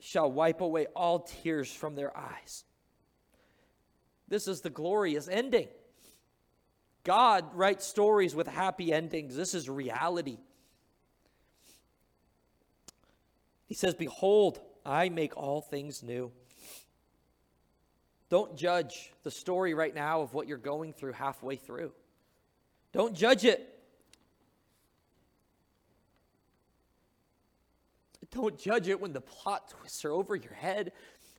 shall 0.01 0.31
wipe 0.31 0.61
away 0.61 0.87
all 0.97 1.21
tears 1.21 1.71
from 1.73 1.97
their 1.97 2.17
eyes. 2.17 2.65
This 4.29 4.47
is 4.49 4.61
the 4.61 4.71
glorious 4.71 5.29
ending. 5.29 5.69
God 7.05 7.55
writes 7.55 7.87
stories 7.87 8.35
with 8.35 8.47
happy 8.47 8.93
endings. 8.93 9.35
This 9.35 9.55
is 9.55 9.69
reality. 9.69 10.39
He 13.67 13.75
says, 13.75 13.95
Behold, 13.95 14.61
I 14.85 15.09
make 15.09 15.37
all 15.37 15.61
things 15.61 16.03
new. 16.03 16.31
Don't 18.29 18.57
judge 18.57 19.13
the 19.25 19.31
story 19.31 19.75
right 19.75 19.95
now 19.95 20.23
of 20.23 20.33
what 20.33 20.47
you're 20.47 20.57
going 20.59 20.93
through 20.93 21.13
halfway 21.13 21.57
through. 21.57 21.93
Don't 22.93 23.15
judge 23.15 23.45
it. 23.45 23.69
Don't 28.31 28.59
judge 28.59 28.89
it 28.89 29.01
when 29.01 29.13
the 29.13 29.21
plot 29.21 29.69
twists 29.69 30.05
are 30.05 30.13
over 30.13 30.35
your 30.35 30.55
head 30.55 30.93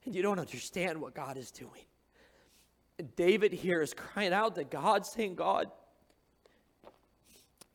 and 0.05 0.13
you 0.13 0.21
don't 0.21 0.39
understand 0.39 1.01
what 1.01 1.15
God 1.15 1.37
is 1.37 1.49
doing. 1.49 1.85
David 3.03 3.53
here 3.53 3.81
is 3.81 3.93
crying 3.93 4.33
out 4.33 4.55
to 4.55 4.63
God, 4.63 5.05
saying, 5.05 5.35
God, 5.35 5.69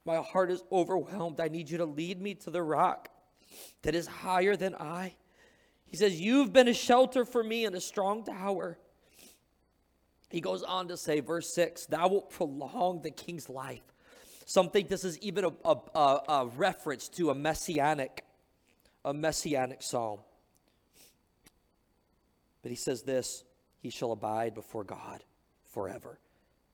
my 0.04 0.16
heart 0.16 0.50
is 0.50 0.62
overwhelmed. 0.72 1.40
I 1.40 1.48
need 1.48 1.68
you 1.68 1.78
to 1.78 1.84
lead 1.84 2.20
me 2.20 2.34
to 2.36 2.50
the 2.50 2.62
rock 2.62 3.10
that 3.82 3.94
is 3.94 4.06
higher 4.06 4.56
than 4.56 4.74
I. 4.74 5.14
He 5.86 5.96
says, 5.96 6.20
You've 6.20 6.52
been 6.52 6.68
a 6.68 6.74
shelter 6.74 7.24
for 7.24 7.42
me 7.42 7.64
and 7.64 7.74
a 7.74 7.80
strong 7.80 8.24
tower. 8.24 8.78
He 10.30 10.40
goes 10.40 10.62
on 10.62 10.88
to 10.88 10.96
say, 10.96 11.20
verse 11.20 11.52
6, 11.54 11.86
Thou 11.86 12.08
wilt 12.08 12.30
prolong 12.30 13.02
the 13.02 13.10
king's 13.10 13.48
life. 13.48 13.82
Some 14.44 14.70
think 14.70 14.88
this 14.88 15.04
is 15.04 15.18
even 15.18 15.44
a, 15.44 15.52
a, 15.64 15.76
a, 15.94 16.20
a 16.28 16.46
reference 16.56 17.08
to 17.10 17.30
a 17.30 17.34
messianic, 17.34 18.24
a 19.04 19.12
messianic 19.12 19.82
psalm. 19.82 20.20
But 22.62 22.70
he 22.70 22.76
says 22.76 23.02
this, 23.02 23.44
He 23.80 23.90
shall 23.90 24.12
abide 24.12 24.54
before 24.54 24.84
God 24.84 25.24
forever. 25.72 26.18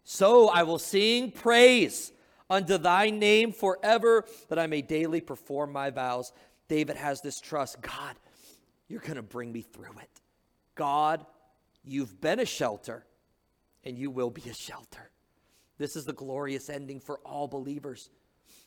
So 0.04 0.48
I 0.48 0.62
will 0.62 0.78
sing 0.78 1.30
praise 1.30 2.12
unto 2.50 2.78
thy 2.78 3.10
name 3.10 3.52
forever, 3.52 4.24
that 4.48 4.58
I 4.58 4.66
may 4.66 4.82
daily 4.82 5.20
perform 5.20 5.72
my 5.72 5.90
vows. 5.90 6.32
David 6.68 6.96
has 6.96 7.20
this 7.20 7.40
trust 7.40 7.80
God, 7.80 8.16
you're 8.88 9.00
going 9.00 9.16
to 9.16 9.22
bring 9.22 9.52
me 9.52 9.62
through 9.62 9.98
it. 10.00 10.20
God, 10.74 11.24
you've 11.84 12.20
been 12.20 12.40
a 12.40 12.44
shelter, 12.44 13.04
and 13.84 13.96
you 13.98 14.10
will 14.10 14.30
be 14.30 14.48
a 14.48 14.54
shelter. 14.54 15.10
This 15.78 15.96
is 15.96 16.04
the 16.04 16.12
glorious 16.12 16.70
ending 16.70 17.00
for 17.00 17.18
all 17.18 17.48
believers. 17.48 18.10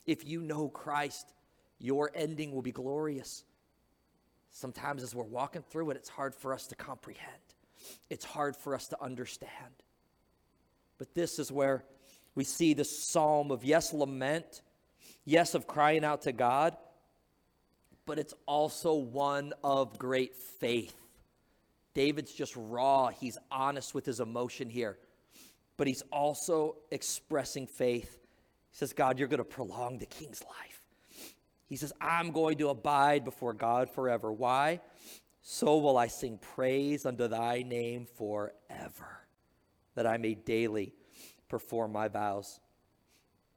If 0.06 0.26
you 0.26 0.40
know 0.40 0.68
Christ, 0.68 1.32
your 1.78 2.10
ending 2.14 2.52
will 2.52 2.62
be 2.62 2.72
glorious. 2.72 3.44
Sometimes 4.50 5.02
as 5.02 5.14
we're 5.14 5.24
walking 5.24 5.62
through 5.62 5.90
it, 5.90 5.96
it's 5.96 6.08
hard 6.08 6.34
for 6.34 6.52
us 6.52 6.66
to 6.68 6.74
comprehend, 6.74 7.42
it's 8.10 8.24
hard 8.24 8.56
for 8.56 8.74
us 8.74 8.88
to 8.88 9.02
understand. 9.02 9.50
But 10.98 11.14
this 11.14 11.38
is 11.38 11.52
where 11.52 11.84
we 12.34 12.44
see 12.44 12.74
the 12.74 12.84
psalm 12.84 13.50
of 13.50 13.64
yes, 13.64 13.92
lament, 13.92 14.62
yes, 15.24 15.54
of 15.54 15.66
crying 15.66 16.04
out 16.04 16.22
to 16.22 16.32
God, 16.32 16.76
but 18.06 18.18
it's 18.18 18.34
also 18.46 18.94
one 18.94 19.52
of 19.62 19.98
great 19.98 20.34
faith. 20.34 20.94
David's 21.94 22.32
just 22.32 22.54
raw, 22.56 23.08
he's 23.08 23.38
honest 23.50 23.94
with 23.94 24.06
his 24.06 24.20
emotion 24.20 24.70
here, 24.70 24.98
but 25.76 25.86
he's 25.86 26.02
also 26.12 26.76
expressing 26.90 27.66
faith. 27.66 28.18
He 28.70 28.76
says, 28.76 28.92
God, 28.92 29.18
you're 29.18 29.28
going 29.28 29.38
to 29.38 29.44
prolong 29.44 29.98
the 29.98 30.06
king's 30.06 30.42
life. 30.44 30.82
He 31.66 31.76
says, 31.76 31.92
I'm 32.00 32.32
going 32.32 32.58
to 32.58 32.68
abide 32.68 33.24
before 33.24 33.52
God 33.52 33.90
forever. 33.90 34.32
Why? 34.32 34.80
So 35.50 35.78
will 35.78 35.96
I 35.96 36.08
sing 36.08 36.38
praise 36.54 37.06
unto 37.06 37.26
thy 37.26 37.62
name 37.62 38.06
forever, 38.18 39.20
that 39.94 40.06
I 40.06 40.18
may 40.18 40.34
daily 40.34 40.92
perform 41.48 41.92
my 41.92 42.08
vows. 42.08 42.60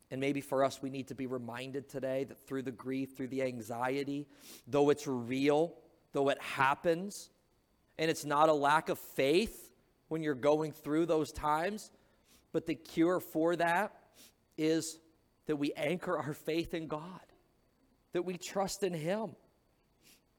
And 0.09 0.21
maybe 0.21 0.39
for 0.39 0.63
us, 0.63 0.81
we 0.81 0.89
need 0.89 1.09
to 1.09 1.15
be 1.15 1.25
reminded 1.25 1.89
today 1.89 2.23
that 2.23 2.47
through 2.47 2.61
the 2.61 2.71
grief, 2.71 3.17
through 3.17 3.27
the 3.27 3.43
anxiety, 3.43 4.25
though 4.67 4.89
it's 4.89 5.05
real, 5.05 5.73
though 6.13 6.29
it 6.29 6.41
happens, 6.41 7.29
and 7.99 8.09
it's 8.09 8.23
not 8.23 8.47
a 8.47 8.53
lack 8.53 8.87
of 8.87 8.97
faith 8.97 9.69
when 10.07 10.23
you're 10.23 10.33
going 10.33 10.71
through 10.71 11.07
those 11.07 11.33
times, 11.33 11.91
but 12.53 12.65
the 12.65 12.75
cure 12.75 13.19
for 13.19 13.57
that 13.57 13.91
is 14.57 14.97
that 15.45 15.57
we 15.57 15.73
anchor 15.73 16.17
our 16.17 16.33
faith 16.33 16.73
in 16.73 16.87
God, 16.87 17.19
that 18.13 18.23
we 18.23 18.37
trust 18.37 18.81
in 18.81 18.93
Him, 18.93 19.35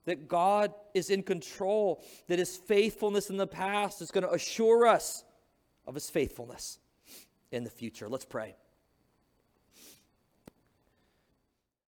that 0.05 0.29
God 0.29 0.73
is 0.95 1.11
in 1.11 1.23
control, 1.23 2.03
that 2.29 2.39
His 2.39 2.57
faithfulness 2.57 3.31
in 3.31 3.37
the 3.37 3.47
past 3.47 4.03
is 4.03 4.11
going 4.11 4.25
to 4.25 4.33
assure 4.33 4.87
us 4.87 5.25
of 5.87 5.95
His 5.95 6.11
faithfulness 6.11 6.79
in 7.51 7.65
the 7.65 7.71
future. 7.71 8.09
Let's 8.09 8.25
pray. 8.25 8.57